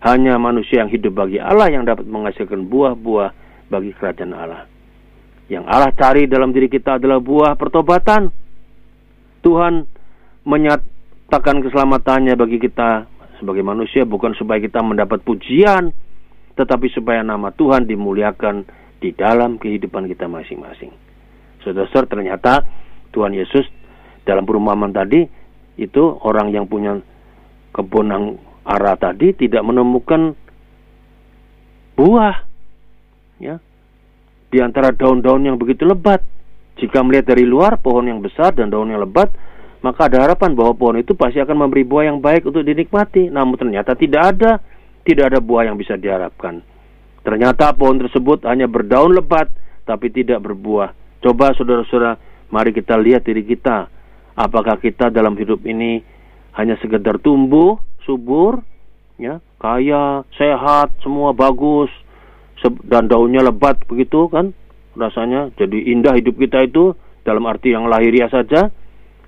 Hanya 0.00 0.40
manusia 0.40 0.80
yang 0.80 0.88
hidup 0.88 1.12
bagi 1.12 1.36
Allah 1.36 1.68
yang 1.68 1.84
dapat 1.84 2.08
menghasilkan 2.08 2.64
buah-buah 2.64 3.30
bagi 3.68 3.92
kerajaan 3.92 4.32
Allah. 4.32 4.64
Yang 5.52 5.64
Allah 5.68 5.92
cari 5.92 6.24
dalam 6.24 6.56
diri 6.56 6.72
kita 6.72 6.96
adalah 6.96 7.20
buah 7.20 7.52
pertobatan. 7.60 8.32
Tuhan 9.44 9.84
menyatakan 10.48 11.60
keselamatannya 11.68 12.32
bagi 12.40 12.56
kita 12.56 13.04
sebagai 13.36 13.60
manusia 13.60 14.08
bukan 14.08 14.32
supaya 14.36 14.56
kita 14.56 14.80
mendapat 14.80 15.20
pujian, 15.20 15.92
tetapi 16.56 16.88
supaya 16.96 17.20
nama 17.20 17.52
Tuhan 17.52 17.84
dimuliakan 17.84 18.64
di 19.04 19.12
dalam 19.12 19.60
kehidupan 19.60 20.08
kita 20.08 20.28
masing-masing. 20.28 20.92
Saudara, 21.60 22.08
ternyata 22.08 22.64
Tuhan 23.12 23.36
Yesus 23.36 23.68
dalam 24.24 24.44
perumpamaan 24.44 24.92
tadi 24.92 25.24
itu 25.80 26.02
orang 26.24 26.52
yang 26.52 26.68
punya 26.68 27.00
kebun 27.72 28.36
arah 28.66 28.96
tadi 29.00 29.32
tidak 29.32 29.64
menemukan 29.64 30.36
buah 31.96 32.36
ya 33.40 33.56
di 34.50 34.58
antara 34.58 34.90
daun-daun 34.90 35.46
yang 35.46 35.56
begitu 35.56 35.86
lebat. 35.86 36.20
Jika 36.80 37.04
melihat 37.04 37.36
dari 37.36 37.44
luar 37.44 37.78
pohon 37.78 38.08
yang 38.08 38.20
besar 38.24 38.56
dan 38.56 38.72
daun 38.72 38.90
yang 38.90 39.04
lebat, 39.04 39.30
maka 39.80 40.08
ada 40.10 40.26
harapan 40.26 40.56
bahwa 40.56 40.72
pohon 40.74 40.96
itu 40.98 41.12
pasti 41.14 41.38
akan 41.38 41.66
memberi 41.66 41.86
buah 41.86 42.10
yang 42.10 42.18
baik 42.18 42.48
untuk 42.48 42.64
dinikmati. 42.66 43.28
Namun 43.28 43.56
ternyata 43.56 43.94
tidak 43.94 44.36
ada, 44.36 44.58
tidak 45.04 45.32
ada 45.32 45.38
buah 45.38 45.70
yang 45.70 45.76
bisa 45.76 45.94
diharapkan. 45.94 46.64
Ternyata 47.20 47.76
pohon 47.76 48.00
tersebut 48.00 48.48
hanya 48.48 48.64
berdaun 48.64 49.12
lebat, 49.12 49.52
tapi 49.84 50.08
tidak 50.08 50.40
berbuah. 50.40 50.96
Coba 51.20 51.52
saudara-saudara, 51.52 52.16
mari 52.48 52.72
kita 52.72 52.96
lihat 52.96 53.28
diri 53.28 53.44
kita. 53.44 53.92
Apakah 54.38 54.78
kita 54.78 55.10
dalam 55.10 55.34
hidup 55.36 55.62
ini 55.66 56.02
hanya 56.54 56.78
sekedar 56.78 57.18
tumbuh, 57.22 57.78
subur, 58.06 58.62
ya, 59.20 59.38
kaya, 59.58 60.26
sehat, 60.34 60.94
semua 61.02 61.34
bagus, 61.34 61.90
dan 62.86 63.08
daunnya 63.08 63.44
lebat 63.46 63.80
begitu 63.86 64.28
kan? 64.30 64.52
Rasanya 64.94 65.54
jadi 65.54 65.90
indah 65.94 66.18
hidup 66.18 66.36
kita 66.36 66.66
itu 66.66 66.92
dalam 67.22 67.46
arti 67.46 67.72
yang 67.72 67.86
lahiriah 67.86 68.28
saja. 68.28 68.68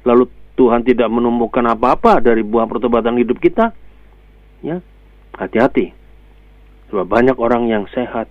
Lalu 0.02 0.26
Tuhan 0.58 0.82
tidak 0.82 1.08
menemukan 1.08 1.64
apa-apa 1.64 2.18
dari 2.18 2.42
buah 2.42 2.66
pertobatan 2.66 3.16
hidup 3.16 3.38
kita. 3.38 3.70
Ya 4.60 4.82
hati-hati. 5.36 5.92
Sebab 6.92 7.08
banyak 7.08 7.36
orang 7.40 7.72
yang 7.72 7.84
sehat 7.88 8.28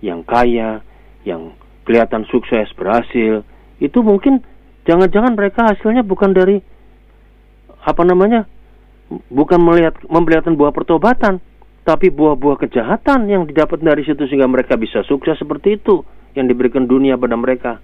yang 0.00 0.24
kaya 0.24 0.80
yang 1.26 1.52
kelihatan 1.84 2.24
sukses 2.30 2.70
berhasil 2.72 3.44
itu 3.82 3.98
mungkin 4.00 4.40
jangan-jangan 4.88 5.36
mereka 5.36 5.68
hasilnya 5.68 6.00
bukan 6.00 6.32
dari 6.32 6.56
apa 7.84 8.02
namanya 8.08 8.48
bukan 9.28 9.60
melihat 9.60 10.00
memperlihatkan 10.08 10.56
buah 10.56 10.72
pertobatan 10.72 11.44
tapi 11.88 12.12
buah-buah 12.12 12.68
kejahatan 12.68 13.28
yang 13.32 13.48
didapat 13.48 13.80
dari 13.80 14.04
situ 14.04 14.28
sehingga 14.28 14.44
mereka 14.44 14.76
bisa 14.76 15.00
sukses 15.08 15.40
seperti 15.40 15.80
itu 15.80 16.04
yang 16.36 16.44
diberikan 16.44 16.84
dunia 16.84 17.16
pada 17.16 17.32
mereka. 17.32 17.80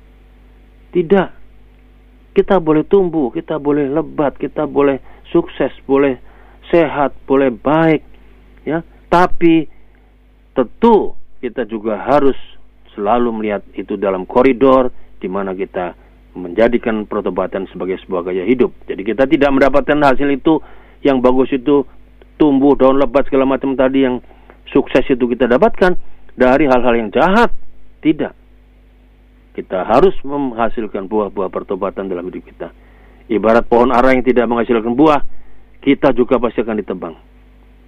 Tidak. 0.92 1.28
Kita 2.36 2.60
boleh 2.60 2.84
tumbuh, 2.84 3.32
kita 3.32 3.56
boleh 3.56 3.88
lebat, 3.88 4.36
kita 4.36 4.68
boleh 4.68 5.00
sukses, 5.32 5.72
boleh 5.88 6.20
sehat, 6.68 7.16
boleh 7.24 7.48
baik, 7.48 8.04
ya. 8.68 8.84
Tapi 9.08 9.64
tentu 10.52 11.16
kita 11.40 11.64
juga 11.64 11.96
harus 12.04 12.36
selalu 12.92 13.40
melihat 13.40 13.62
itu 13.72 13.96
dalam 13.96 14.28
koridor 14.28 14.92
di 15.16 15.32
mana 15.32 15.56
kita 15.56 15.96
menjadikan 16.34 17.06
pertobatan 17.06 17.70
sebagai 17.70 17.98
sebuah 18.04 18.30
gaya 18.30 18.44
hidup. 18.44 18.74
Jadi 18.90 19.02
kita 19.06 19.24
tidak 19.30 19.50
mendapatkan 19.54 19.98
hasil 20.02 20.28
itu 20.34 20.58
yang 21.06 21.22
bagus 21.22 21.50
itu 21.54 21.86
tumbuh 22.36 22.74
daun 22.74 22.98
lebat 22.98 23.26
segala 23.30 23.46
macam 23.46 23.78
tadi 23.78 24.02
yang 24.02 24.18
sukses 24.74 25.06
itu 25.06 25.24
kita 25.30 25.46
dapatkan 25.46 25.94
dari 26.34 26.66
hal-hal 26.66 26.94
yang 26.98 27.10
jahat. 27.14 27.54
Tidak. 28.02 28.34
Kita 29.54 29.86
harus 29.86 30.18
menghasilkan 30.26 31.06
buah-buah 31.06 31.48
pertobatan 31.48 32.10
dalam 32.10 32.26
hidup 32.26 32.42
kita. 32.50 32.68
Ibarat 33.30 33.64
pohon 33.70 33.94
ara 33.94 34.12
yang 34.12 34.26
tidak 34.26 34.50
menghasilkan 34.50 34.92
buah, 34.98 35.22
kita 35.80 36.10
juga 36.12 36.42
pasti 36.42 36.60
akan 36.60 36.76
ditebang. 36.82 37.14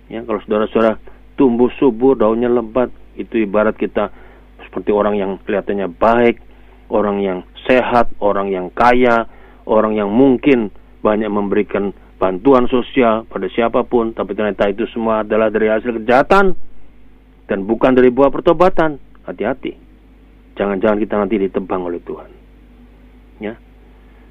Ya, 0.06 0.22
kalau 0.22 0.38
saudara-saudara 0.46 1.02
tumbuh 1.35 1.68
subur, 1.76 2.14
daunnya 2.14 2.46
lebat, 2.48 2.94
itu 3.18 3.42
ibarat 3.42 3.74
kita 3.74 4.14
seperti 4.62 4.94
orang 4.94 5.18
yang 5.18 5.30
kelihatannya 5.42 5.90
baik, 5.90 6.45
orang 6.92 7.22
yang 7.22 7.38
sehat, 7.66 8.11
orang 8.22 8.51
yang 8.51 8.66
kaya, 8.70 9.27
orang 9.66 9.99
yang 9.99 10.11
mungkin 10.11 10.70
banyak 11.03 11.31
memberikan 11.31 11.90
bantuan 12.16 12.66
sosial 12.66 13.29
pada 13.29 13.46
siapa 13.53 13.85
pun, 13.85 14.16
tapi 14.16 14.33
ternyata 14.33 14.70
itu 14.72 14.88
semua 14.90 15.22
adalah 15.27 15.53
dari 15.53 15.68
hasil 15.68 16.03
kejahatan 16.03 16.57
dan 17.46 17.59
bukan 17.66 17.92
dari 17.94 18.11
buah 18.11 18.33
pertobatan. 18.33 18.99
Hati-hati. 19.27 19.75
Jangan-jangan 20.55 20.99
kita 21.03 21.14
nanti 21.18 21.35
ditebang 21.37 21.83
oleh 21.83 21.99
Tuhan. 21.99 22.31
Ya. 23.42 23.59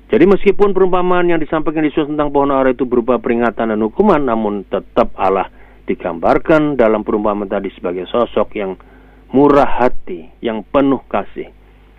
Jadi 0.07 0.25
meskipun 0.25 0.71
perumpamaan 0.71 1.27
yang 1.27 1.37
disampaikan 1.43 1.83
Yesus 1.83 2.07
tentang 2.07 2.31
pohon 2.31 2.55
ara 2.55 2.71
itu 2.71 2.87
berupa 2.87 3.19
peringatan 3.19 3.75
dan 3.75 3.79
hukuman, 3.83 4.23
namun 4.23 4.63
tetap 4.71 5.11
Allah 5.19 5.51
digambarkan 5.85 6.79
dalam 6.79 7.03
perumpamaan 7.03 7.51
tadi 7.51 7.69
sebagai 7.75 8.07
sosok 8.09 8.55
yang 8.57 8.79
murah 9.35 9.67
hati, 9.67 10.31
yang 10.39 10.63
penuh 10.63 11.03
kasih. 11.11 11.51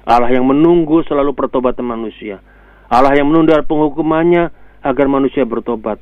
Allah 0.07 0.31
yang 0.31 0.47
menunggu 0.47 1.03
selalu 1.03 1.35
pertobatan 1.35 1.83
manusia. 1.83 2.39
Allah 2.87 3.19
yang 3.19 3.27
menunda 3.27 3.59
penghukumannya 3.67 4.55
agar 4.87 5.07
manusia 5.11 5.43
bertobat. 5.43 5.99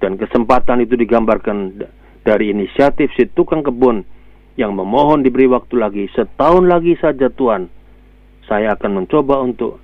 Dan 0.00 0.16
kesempatan 0.16 0.80
itu 0.80 0.96
digambarkan 0.96 1.76
dari 2.24 2.56
inisiatif 2.56 3.12
si 3.12 3.28
tukang 3.28 3.60
kebun 3.60 4.00
yang 4.56 4.72
memohon 4.72 5.20
diberi 5.20 5.44
waktu 5.44 5.76
lagi 5.76 6.04
setahun 6.16 6.64
lagi 6.64 6.96
saja 6.96 7.28
Tuhan. 7.28 7.68
Saya 8.48 8.76
akan 8.76 9.04
mencoba 9.04 9.40
untuk 9.44 9.80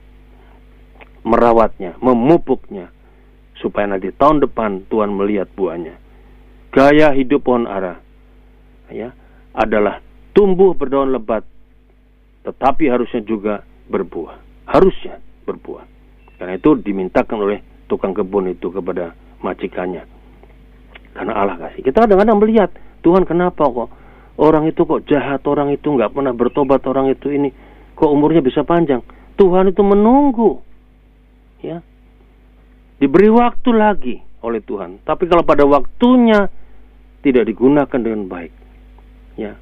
merawatnya, 1.25 2.01
memupuknya 2.01 2.89
supaya 3.61 3.93
nanti 3.93 4.09
tahun 4.17 4.41
depan 4.41 4.89
Tuhan 4.89 5.13
melihat 5.13 5.53
buahnya. 5.53 6.01
Gaya 6.73 7.13
hidup 7.13 7.45
pohon 7.45 7.69
ara 7.69 8.01
ya 8.89 9.13
adalah 9.53 10.01
tumbuh 10.33 10.73
berdaun 10.73 11.13
lebat 11.13 11.45
tetapi 12.45 12.89
harusnya 12.89 13.21
juga 13.25 13.65
berbuah. 13.91 14.67
Harusnya 14.71 15.21
berbuah. 15.45 15.85
Karena 16.41 16.57
itu 16.57 16.73
dimintakan 16.81 17.39
oleh 17.43 17.59
tukang 17.91 18.17
kebun 18.17 18.49
itu 18.49 18.73
kepada 18.73 19.13
majikannya. 19.45 20.07
Karena 21.13 21.33
Allah 21.37 21.57
kasih. 21.59 21.85
Kita 21.85 22.07
kadang-kadang 22.07 22.39
melihat, 22.39 22.71
Tuhan 23.03 23.27
kenapa 23.27 23.67
kok 23.67 23.91
orang 24.41 24.71
itu 24.71 24.87
kok 24.87 25.05
jahat, 25.05 25.45
orang 25.45 25.75
itu 25.75 25.91
nggak 25.91 26.17
pernah 26.17 26.33
bertobat, 26.33 26.81
orang 26.89 27.13
itu 27.13 27.29
ini 27.29 27.53
kok 27.93 28.09
umurnya 28.09 28.41
bisa 28.41 28.65
panjang. 28.65 29.05
Tuhan 29.37 29.73
itu 29.73 29.83
menunggu, 29.85 30.61
ya, 31.61 31.81
diberi 33.01 33.29
waktu 33.33 33.71
lagi 33.73 34.17
oleh 34.41 34.61
Tuhan. 34.65 35.05
Tapi 35.05 35.25
kalau 35.29 35.45
pada 35.45 35.65
waktunya 35.65 36.49
tidak 37.21 37.49
digunakan 37.49 38.01
dengan 38.01 38.29
baik, 38.29 38.53
ya, 39.37 39.57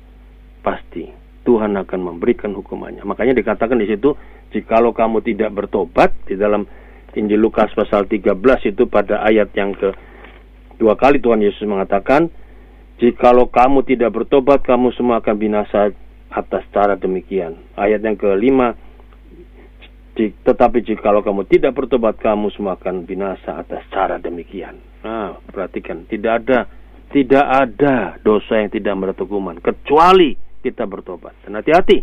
pasti 0.62 1.10
Tuhan 1.48 1.72
akan 1.80 2.00
memberikan 2.12 2.52
hukumannya. 2.52 3.08
Makanya 3.08 3.32
dikatakan 3.32 3.80
di 3.80 3.88
situ, 3.88 4.12
jikalau 4.52 4.92
kamu 4.92 5.24
tidak 5.24 5.56
bertobat 5.56 6.12
di 6.28 6.36
dalam 6.36 6.68
Injil 7.16 7.40
Lukas 7.40 7.72
pasal 7.72 8.04
13 8.04 8.36
itu 8.68 8.84
pada 8.84 9.24
ayat 9.24 9.48
yang 9.56 9.72
ke 9.72 9.96
dua 10.76 10.92
kali 11.00 11.24
Tuhan 11.24 11.40
Yesus 11.40 11.64
mengatakan, 11.64 12.28
jikalau 13.00 13.48
kamu 13.48 13.80
tidak 13.88 14.12
bertobat, 14.12 14.60
kamu 14.60 14.92
semua 14.92 15.24
akan 15.24 15.40
binasa 15.40 15.88
atas 16.28 16.68
cara 16.68 17.00
demikian. 17.00 17.56
Ayat 17.80 18.04
yang 18.04 18.20
kelima, 18.20 18.76
tetapi 20.44 20.84
jikalau 20.84 21.24
kamu 21.24 21.48
tidak 21.48 21.72
bertobat, 21.72 22.20
kamu 22.20 22.52
semua 22.52 22.76
akan 22.76 23.08
binasa 23.08 23.56
atas 23.56 23.88
cara 23.88 24.20
demikian. 24.20 24.76
Nah, 25.00 25.40
perhatikan, 25.48 26.04
tidak 26.04 26.44
ada 26.44 26.68
tidak 27.08 27.40
ada 27.40 28.20
dosa 28.20 28.60
yang 28.60 28.68
tidak 28.68 28.92
mendapat 29.00 29.24
hukuman 29.24 29.56
kecuali 29.64 30.36
kita 30.62 30.84
bertobat. 30.84 31.34
Dan 31.44 31.58
hati-hati, 31.58 32.02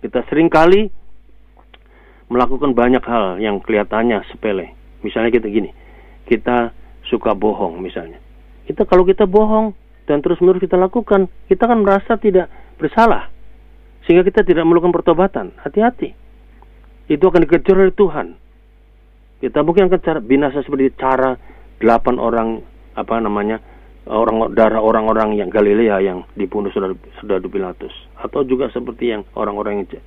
kita 0.00 0.24
sering 0.28 0.48
kali 0.48 0.88
melakukan 2.30 2.72
banyak 2.72 3.02
hal 3.04 3.36
yang 3.42 3.58
kelihatannya 3.60 4.22
sepele. 4.30 4.72
Misalnya 5.02 5.34
kita 5.34 5.50
gini, 5.50 5.74
kita 6.28 6.70
suka 7.08 7.34
bohong 7.34 7.82
misalnya. 7.82 8.22
Kita 8.64 8.86
kalau 8.86 9.02
kita 9.02 9.26
bohong, 9.26 9.74
dan 10.06 10.22
terus-menerus 10.26 10.62
kita 10.62 10.74
lakukan, 10.74 11.30
kita 11.46 11.70
akan 11.70 11.86
merasa 11.86 12.18
tidak 12.18 12.50
bersalah. 12.78 13.30
Sehingga 14.06 14.26
kita 14.26 14.42
tidak 14.42 14.66
melakukan 14.66 14.90
pertobatan. 14.90 15.54
Hati-hati. 15.60 16.14
Itu 17.06 17.30
akan 17.30 17.46
dikejar 17.46 17.78
oleh 17.78 17.94
Tuhan. 17.94 18.34
Kita 19.38 19.62
mungkin 19.62 19.86
akan 19.86 20.00
cara, 20.02 20.18
binasa 20.18 20.66
seperti 20.66 20.94
cara 20.98 21.38
delapan 21.78 22.18
orang 22.18 22.48
apa 22.98 23.22
namanya 23.22 23.62
orang 24.10 24.50
darah 24.58 24.82
orang-orang 24.82 25.38
yang 25.38 25.48
Galilea 25.48 26.02
yang 26.02 26.26
dibunuh 26.34 26.74
sudah 26.74 26.90
sudah 27.22 27.38
Pilatus 27.46 27.94
atau 28.18 28.42
juga 28.42 28.66
seperti 28.74 29.14
yang 29.14 29.22
orang-orang 29.38 29.86
yang 29.86 30.02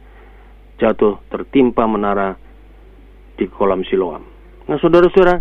jatuh 0.82 1.24
tertimpa 1.32 1.88
menara 1.88 2.36
di 3.39 3.48
kolam 3.48 3.82
Siloam. 3.88 4.28
Nah, 4.68 4.78
saudara-saudara, 4.80 5.39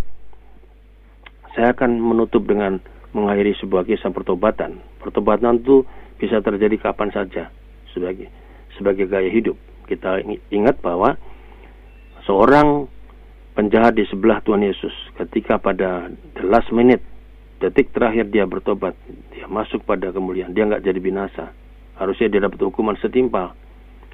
saya 1.55 1.75
akan 1.75 1.99
menutup 1.99 2.47
dengan 2.47 2.79
mengakhiri 3.13 3.53
sebuah 3.61 3.85
kisah 3.85 4.15
pertobatan. 4.15 4.81
Pertobatan 5.03 5.61
itu 5.61 5.85
bisa 6.17 6.41
terjadi 6.41 6.79
kapan 6.79 7.11
saja 7.11 7.51
sebagai 7.93 8.31
sebagai 8.79 9.11
gaya 9.11 9.29
hidup. 9.29 9.59
Kita 9.85 10.23
ingat 10.55 10.81
bahwa 10.81 11.19
seorang 12.25 12.89
penjahat 13.53 13.99
di 13.99 14.09
sebelah 14.09 14.41
Tuhan 14.41 14.65
Yesus 14.65 14.95
ketika 15.21 15.61
pada 15.61 16.09
the 16.39 16.45
last 16.49 16.73
minute 16.73 17.05
detik 17.63 17.95
terakhir 17.95 18.27
dia 18.27 18.43
bertobat, 18.43 18.99
dia 19.31 19.47
masuk 19.47 19.87
pada 19.87 20.11
kemuliaan, 20.11 20.51
dia 20.51 20.67
nggak 20.67 20.83
jadi 20.83 20.99
binasa. 20.99 21.55
Harusnya 21.95 22.27
dia 22.27 22.43
dapat 22.43 22.59
hukuman 22.59 22.99
setimpal, 22.99 23.55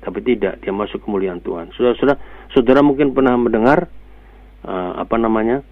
tapi 0.04 0.20
tidak, 0.20 0.60
dia 0.60 0.68
masuk 0.68 1.00
kemuliaan 1.00 1.40
Tuhan. 1.40 1.72
Saudara-saudara, 1.72 2.20
saudara 2.52 2.80
mungkin 2.84 3.16
pernah 3.16 3.32
mendengar 3.40 3.88
uh, 4.68 4.92
apa 5.00 5.16
namanya 5.16 5.64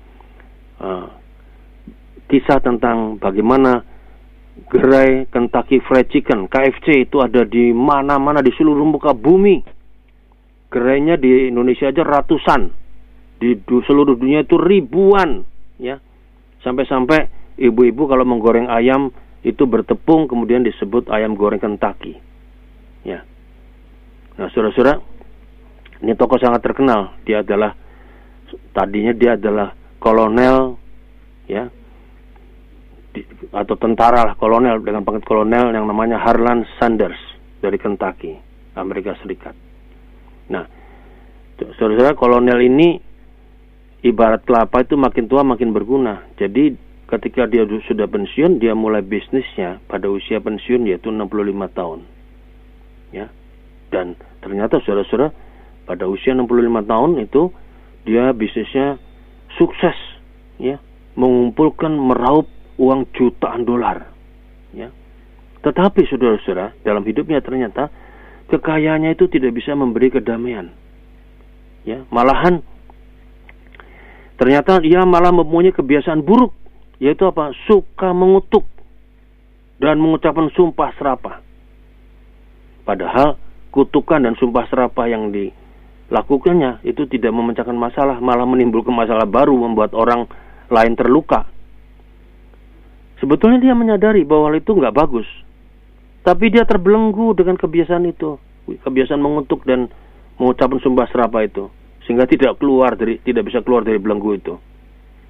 uh, 0.81 1.13
kisah 2.33 2.65
tentang 2.65 3.21
bagaimana 3.21 3.85
gerai 4.73 5.29
Kentucky 5.29 5.85
Fried 5.85 6.09
Chicken 6.09 6.49
KFC 6.49 7.05
itu 7.05 7.21
ada 7.21 7.45
di 7.45 7.77
mana-mana 7.77 8.41
di 8.41 8.49
seluruh 8.57 8.89
muka 8.89 9.13
bumi. 9.13 9.77
Gerainya 10.73 11.21
di 11.21 11.53
Indonesia 11.53 11.93
aja 11.93 12.03
ratusan, 12.03 12.73
di 13.39 13.55
seluruh 13.87 14.19
dunia 14.19 14.43
itu 14.43 14.59
ribuan, 14.59 15.47
ya. 15.79 16.01
Sampai-sampai 16.67 17.36
ibu-ibu 17.57 18.09
kalau 18.09 18.25
menggoreng 18.29 18.69
ayam 18.69 19.13
itu 19.45 19.65
bertepung 19.65 20.29
kemudian 20.29 20.65
disebut 20.65 21.09
ayam 21.13 21.37
goreng 21.37 21.61
Kentucky, 21.61 22.17
ya. 23.07 23.23
Nah, 24.37 24.53
saudara-saudara, 24.53 25.01
ini 26.05 26.13
tokoh 26.13 26.37
sangat 26.37 26.61
terkenal. 26.61 27.17
Dia 27.25 27.41
adalah 27.41 27.73
tadinya 28.77 29.17
dia 29.17 29.39
adalah 29.39 29.73
kolonel, 29.97 30.77
ya, 31.49 31.73
atau 33.55 33.75
tentara 33.81 34.29
lah 34.29 34.35
kolonel 34.37 34.83
dengan 34.85 35.01
pangkat 35.07 35.25
kolonel 35.25 35.73
yang 35.73 35.89
namanya 35.89 36.21
Harlan 36.21 36.69
Sanders 36.77 37.17
dari 37.65 37.81
Kentucky, 37.81 38.37
Amerika 38.77 39.17
Serikat. 39.25 39.57
Nah, 40.53 40.65
saudara-saudara 41.57 42.13
kolonel 42.13 42.61
ini 42.61 43.01
ibarat 44.05 44.45
kelapa 44.45 44.85
itu 44.85 44.95
makin 45.01 45.25
tua 45.27 45.43
makin 45.43 45.73
berguna. 45.73 46.29
Jadi 46.37 46.86
ketika 47.07 47.47
dia 47.47 47.63
sudah 47.87 48.11
pensiun, 48.11 48.59
dia 48.59 48.75
mulai 48.75 49.03
bisnisnya 49.03 49.79
pada 49.87 50.11
usia 50.11 50.43
pensiun 50.43 50.91
yaitu 50.91 51.11
65 51.11 51.71
tahun. 51.71 52.01
Ya. 53.15 53.31
Dan 53.91 54.19
ternyata 54.43 54.83
saudara-saudara 54.83 55.31
pada 55.87 56.05
usia 56.11 56.35
65 56.35 56.51
tahun 56.83 57.11
itu 57.23 57.43
dia 58.03 58.35
bisnisnya 58.35 58.99
sukses 59.55 59.95
ya, 60.59 60.83
mengumpulkan 61.15 61.95
meraup 61.95 62.51
uang 62.77 63.07
jutaan 63.15 63.63
dolar. 63.63 64.11
Ya. 64.75 64.91
Tetapi 65.63 66.07
saudara-saudara, 66.07 66.79
dalam 66.83 67.03
hidupnya 67.07 67.43
ternyata 67.43 67.91
kekayaannya 68.51 69.15
itu 69.19 69.27
tidak 69.27 69.55
bisa 69.59 69.75
memberi 69.75 70.11
kedamaian. 70.11 70.71
Ya, 71.87 72.03
malahan 72.11 72.67
ternyata 74.37 74.83
dia 74.83 75.07
malah 75.07 75.31
mempunyai 75.31 75.71
kebiasaan 75.71 76.27
buruk, 76.27 76.51
yaitu 77.03 77.29
apa? 77.29 77.53
Suka 77.69 78.17
mengutuk 78.17 78.65
dan 79.77 80.01
mengucapkan 80.01 80.49
sumpah 80.57 80.91
serapah. 80.97 81.45
Padahal 82.87 83.37
kutukan 83.75 84.25
dan 84.25 84.35
sumpah 84.41 84.65
serapah 84.73 85.05
yang 85.11 85.29
dilakukannya 85.35 86.87
itu 86.87 87.05
tidak 87.11 87.35
memecahkan 87.35 87.77
masalah, 87.77 88.17
malah 88.23 88.49
menimbulkan 88.49 88.95
masalah 88.95 89.29
baru, 89.29 89.53
membuat 89.53 89.93
orang 89.93 90.25
lain 90.73 90.95
terluka. 90.97 91.45
Sebetulnya 93.21 93.61
dia 93.61 93.75
menyadari 93.77 94.25
bahwa 94.25 94.53
hal 94.53 94.61
itu 94.61 94.73
nggak 94.77 94.97
bagus. 94.97 95.29
Tapi 96.25 96.53
dia 96.53 96.67
terbelenggu 96.67 97.33
dengan 97.39 97.57
kebiasaan 97.57 98.05
itu. 98.09 98.37
Kebiasaan 98.67 99.23
mengutuk 99.23 99.63
dan 99.63 99.89
mengucapkan 100.37 100.83
sumpah 100.83 101.07
serapa 101.09 101.47
itu. 101.47 101.71
Sehingga 102.05 102.27
tidak 102.27 102.59
keluar 102.59 102.99
dari 102.99 103.23
tidak 103.23 103.47
bisa 103.47 103.63
keluar 103.63 103.87
dari 103.87 103.97
belenggu 103.97 104.31
itu. 104.37 104.55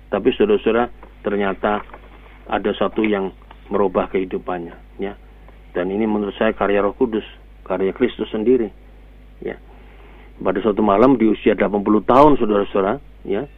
Tapi 0.08 0.28
saudara-saudara 0.34 0.88
ternyata 1.26 1.82
ada 2.46 2.70
satu 2.78 3.02
yang 3.02 3.34
merubah 3.66 4.06
kehidupannya. 4.06 5.02
Ya. 5.02 5.18
Dan 5.74 5.90
ini 5.90 6.06
menurut 6.06 6.38
saya 6.38 6.54
karya 6.54 6.86
roh 6.86 6.94
kudus. 6.94 7.26
Karya 7.66 7.90
Kristus 7.90 8.30
sendiri. 8.30 8.70
Ya. 9.42 9.58
Pada 10.38 10.62
suatu 10.62 10.86
malam 10.86 11.18
di 11.18 11.26
usia 11.26 11.58
80 11.58 11.82
tahun 12.06 12.38
saudara-saudara. 12.38 13.02
Ya 13.26 13.50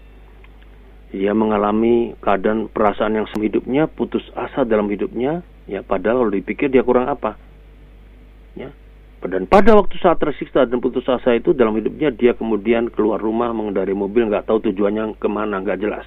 ia 1.12 1.33
mengalami 1.33 2.12
keadaan 2.20 2.68
perasaan 2.68 3.16
yang 3.16 3.26
hidupnya 3.33 3.88
putus 3.88 4.24
asa 4.37 4.68
dalam 4.68 4.92
hidupnya 4.92 5.40
ya 5.64 5.81
padahal 5.81 6.24
kalau 6.24 6.33
dipikir 6.33 6.68
dia 6.68 6.85
kurang 6.85 7.09
apa 7.09 7.40
ya 8.52 8.68
dan 9.24 9.48
pada 9.48 9.72
waktu 9.74 9.96
saat 9.98 10.20
tersiksa 10.20 10.68
dan 10.68 10.85
putus 10.85 11.09
asa 11.09 11.33
itu 11.33 11.57
dalam 11.57 11.72
hidupnya 11.81 12.12
dia 12.12 12.37
kemudian 12.37 12.92
keluar 12.92 13.16
rumah 13.16 13.50
mengendari 13.57 13.96
mobil 13.96 14.28
nggak 14.28 14.44
tahu 14.44 14.68
tujuannya 14.68 15.16
ke 15.16 15.28
mana 15.33 15.64
nggak 15.64 15.81
jelas 15.81 16.04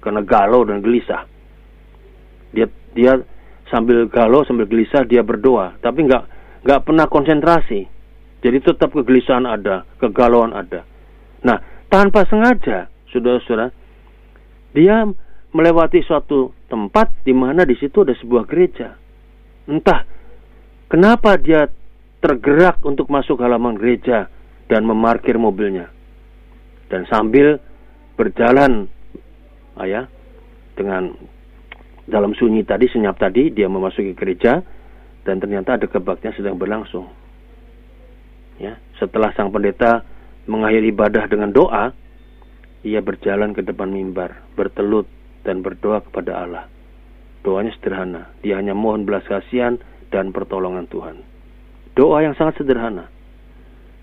karena 0.00 0.20
galau 0.24 0.64
dan 0.66 0.80
gelisah 0.82 1.24
dia 2.50 2.66
dia 2.96 3.20
sambil 3.70 4.10
galau 4.10 4.42
sambil 4.44 4.66
gelisah 4.66 5.06
dia 5.06 5.22
berdoa 5.22 5.78
tapi 5.78 6.08
nggak 6.08 6.24
nggak 6.66 6.80
pernah 6.82 7.06
konsentrasi 7.06 7.86
jadi 8.40 8.58
tetap 8.64 8.90
kegelisahan 8.90 9.46
ada 9.46 9.86
kegalauan 10.02 10.56
ada 10.56 10.82
nah 11.44 11.60
tanpa 11.86 12.26
sengaja 12.26 12.90
saudara-saudara 13.12 13.70
dia 14.70 15.06
melewati 15.50 16.02
suatu 16.06 16.54
tempat 16.70 17.26
di 17.26 17.34
mana 17.34 17.66
di 17.66 17.74
situ 17.74 18.06
ada 18.06 18.14
sebuah 18.14 18.46
gereja. 18.46 18.94
Entah 19.66 20.06
kenapa 20.86 21.34
dia 21.38 21.66
tergerak 22.22 22.78
untuk 22.86 23.10
masuk 23.10 23.42
halaman 23.42 23.74
gereja 23.74 24.30
dan 24.70 24.86
memarkir 24.86 25.34
mobilnya. 25.34 25.90
Dan 26.90 27.06
sambil 27.10 27.58
berjalan 28.14 28.90
ayah 29.84 30.04
dengan 30.76 31.12
dalam 32.10 32.34
sunyi 32.34 32.66
tadi 32.66 32.90
senyap 32.90 33.20
tadi 33.20 33.54
dia 33.54 33.70
memasuki 33.70 34.16
gereja 34.16 34.64
dan 35.22 35.38
ternyata 35.38 35.76
ada 35.76 35.86
kebaktian 35.86 36.34
sedang 36.34 36.56
berlangsung. 36.56 37.06
Ya, 38.60 38.76
setelah 39.00 39.32
sang 39.32 39.52
pendeta 39.52 40.04
mengakhiri 40.44 40.92
ibadah 40.92 41.24
dengan 41.28 41.52
doa, 41.52 41.92
ia 42.84 43.00
berjalan 43.00 43.52
ke 43.56 43.64
depan 43.64 43.88
mimbar, 43.88 44.44
bertelut 44.56 45.08
dan 45.44 45.64
berdoa 45.64 46.04
kepada 46.04 46.44
Allah. 46.44 46.64
Doanya 47.40 47.72
sederhana, 47.76 48.22
dia 48.44 48.60
hanya 48.60 48.76
mohon 48.76 49.08
belas 49.08 49.24
kasihan 49.24 49.80
dan 50.12 50.32
pertolongan 50.32 50.84
Tuhan. 50.92 51.24
Doa 51.96 52.20
yang 52.20 52.36
sangat 52.36 52.60
sederhana. 52.60 53.08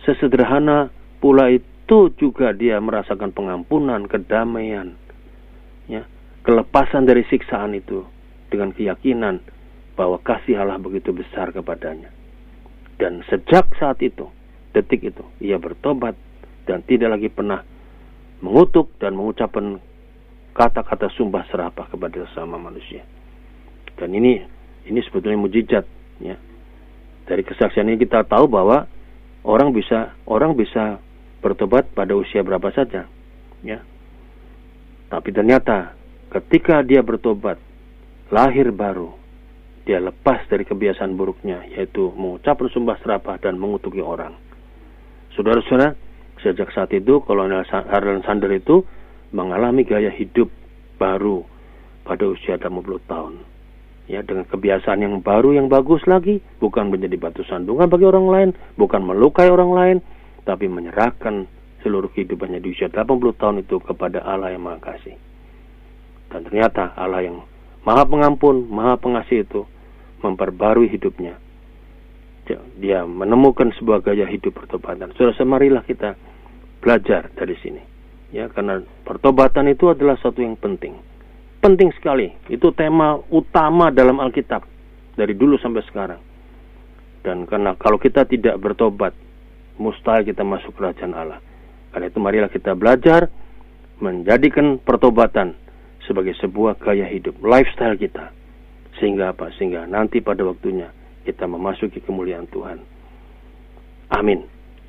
Sesederhana 0.06 0.90
pula 1.22 1.54
itu 1.54 2.10
juga 2.18 2.54
dia 2.54 2.82
merasakan 2.82 3.30
pengampunan, 3.34 4.10
kedamaian, 4.10 4.98
ya, 5.88 6.04
kelepasan 6.44 7.08
dari 7.08 7.24
siksaan 7.28 7.76
itu 7.76 8.04
dengan 8.48 8.72
keyakinan 8.72 9.44
bahwa 9.98 10.22
kasih 10.22 10.62
Allah 10.62 10.78
begitu 10.78 11.12
besar 11.12 11.52
kepadanya. 11.52 12.14
Dan 12.98 13.26
sejak 13.28 13.72
saat 13.78 14.00
itu, 14.06 14.30
detik 14.72 15.04
itu, 15.04 15.26
ia 15.42 15.58
bertobat 15.58 16.14
dan 16.70 16.84
tidak 16.86 17.18
lagi 17.18 17.30
pernah 17.32 17.64
mengutuk 18.44 18.94
dan 19.02 19.18
mengucapkan 19.18 19.82
kata-kata 20.54 21.10
sumpah 21.14 21.46
serapah 21.50 21.90
kepada 21.90 22.26
sesama 22.30 22.58
manusia. 22.58 23.02
Dan 23.98 24.14
ini 24.14 24.42
ini 24.86 25.00
sebetulnya 25.06 25.38
mujizat 25.38 25.86
ya. 26.22 26.38
Dari 27.28 27.44
kesaksian 27.44 27.90
ini 27.92 28.00
kita 28.00 28.24
tahu 28.24 28.48
bahwa 28.48 28.88
orang 29.46 29.74
bisa 29.74 30.16
orang 30.26 30.54
bisa 30.54 31.02
bertobat 31.42 31.92
pada 31.94 32.14
usia 32.18 32.42
berapa 32.42 32.70
saja 32.74 33.06
ya. 33.62 33.80
Tapi 35.08 35.30
ternyata 35.32 35.96
ketika 36.32 36.84
dia 36.84 37.00
bertobat 37.00 37.56
lahir 38.28 38.76
baru 38.76 39.16
dia 39.88 40.04
lepas 40.04 40.44
dari 40.52 40.68
kebiasaan 40.68 41.16
buruknya 41.16 41.64
yaitu 41.72 42.12
mengucapkan 42.12 42.68
sumpah 42.68 43.00
serapah 43.00 43.40
dan 43.40 43.56
mengutuki 43.56 44.04
orang. 44.04 44.36
Saudara-saudara, 45.32 45.96
sejak 46.44 46.76
saat 46.76 46.92
itu 46.92 47.24
Kolonel 47.24 47.64
Harlan 47.64 48.20
Sander 48.28 48.52
itu 48.52 48.84
mengalami 49.32 49.88
gaya 49.88 50.12
hidup 50.12 50.52
baru 51.00 51.48
pada 52.04 52.28
usia 52.28 52.60
80 52.60 53.00
tahun. 53.08 53.34
Ya, 54.08 54.24
dengan 54.24 54.48
kebiasaan 54.48 55.04
yang 55.04 55.20
baru 55.20 55.56
yang 55.56 55.68
bagus 55.68 56.00
lagi, 56.08 56.40
bukan 56.64 56.88
menjadi 56.88 57.20
batu 57.20 57.44
sandungan 57.44 57.92
bagi 57.92 58.08
orang 58.08 58.28
lain, 58.28 58.50
bukan 58.80 59.04
melukai 59.04 59.52
orang 59.52 59.72
lain, 59.76 59.98
tapi 60.48 60.72
menyerahkan 60.72 61.44
seluruh 61.88 62.12
kehidupannya 62.12 62.60
di 62.60 62.76
usia 62.76 62.92
80 62.92 63.40
tahun 63.40 63.64
itu 63.64 63.80
kepada 63.80 64.28
Allah 64.28 64.52
yang 64.52 64.68
Maha 64.68 64.84
Kasih. 64.84 65.16
Dan 66.28 66.44
ternyata 66.44 66.92
Allah 67.00 67.24
yang 67.24 67.48
Maha 67.88 68.04
Pengampun, 68.04 68.68
Maha 68.68 69.00
Pengasih 69.00 69.48
itu 69.48 69.64
memperbarui 70.20 70.92
hidupnya. 70.92 71.40
Dia 72.80 73.08
menemukan 73.08 73.72
sebuah 73.80 74.04
gaya 74.04 74.28
hidup 74.28 74.60
pertobatan. 74.60 75.16
Sudah 75.16 75.32
semarilah 75.40 75.88
kita 75.88 76.20
belajar 76.84 77.32
dari 77.32 77.56
sini. 77.64 77.80
Ya, 78.36 78.52
karena 78.52 78.84
pertobatan 79.08 79.72
itu 79.72 79.88
adalah 79.88 80.20
satu 80.20 80.44
yang 80.44 80.60
penting. 80.60 81.00
Penting 81.64 81.96
sekali. 81.96 82.36
Itu 82.52 82.76
tema 82.76 83.16
utama 83.32 83.88
dalam 83.92 84.20
Alkitab 84.20 84.64
dari 85.16 85.32
dulu 85.32 85.56
sampai 85.60 85.84
sekarang. 85.88 86.22
Dan 87.24 87.48
karena 87.48 87.76
kalau 87.76 88.00
kita 88.00 88.28
tidak 88.28 88.60
bertobat, 88.60 89.12
mustahil 89.80 90.28
kita 90.28 90.44
masuk 90.44 90.76
kerajaan 90.76 91.16
Allah. 91.16 91.40
Karena 91.98 92.14
itu 92.14 92.22
marilah 92.22 92.54
kita 92.54 92.78
belajar 92.78 93.26
menjadikan 93.98 94.78
pertobatan 94.78 95.58
sebagai 96.06 96.38
sebuah 96.38 96.78
gaya 96.78 97.10
hidup, 97.10 97.42
lifestyle 97.42 97.98
kita. 97.98 98.30
Sehingga 99.02 99.34
apa? 99.34 99.50
Sehingga 99.58 99.90
nanti 99.90 100.22
pada 100.22 100.46
waktunya 100.46 100.94
kita 101.26 101.50
memasuki 101.50 101.98
kemuliaan 102.06 102.46
Tuhan. 102.54 102.78
Amin. 104.14 104.46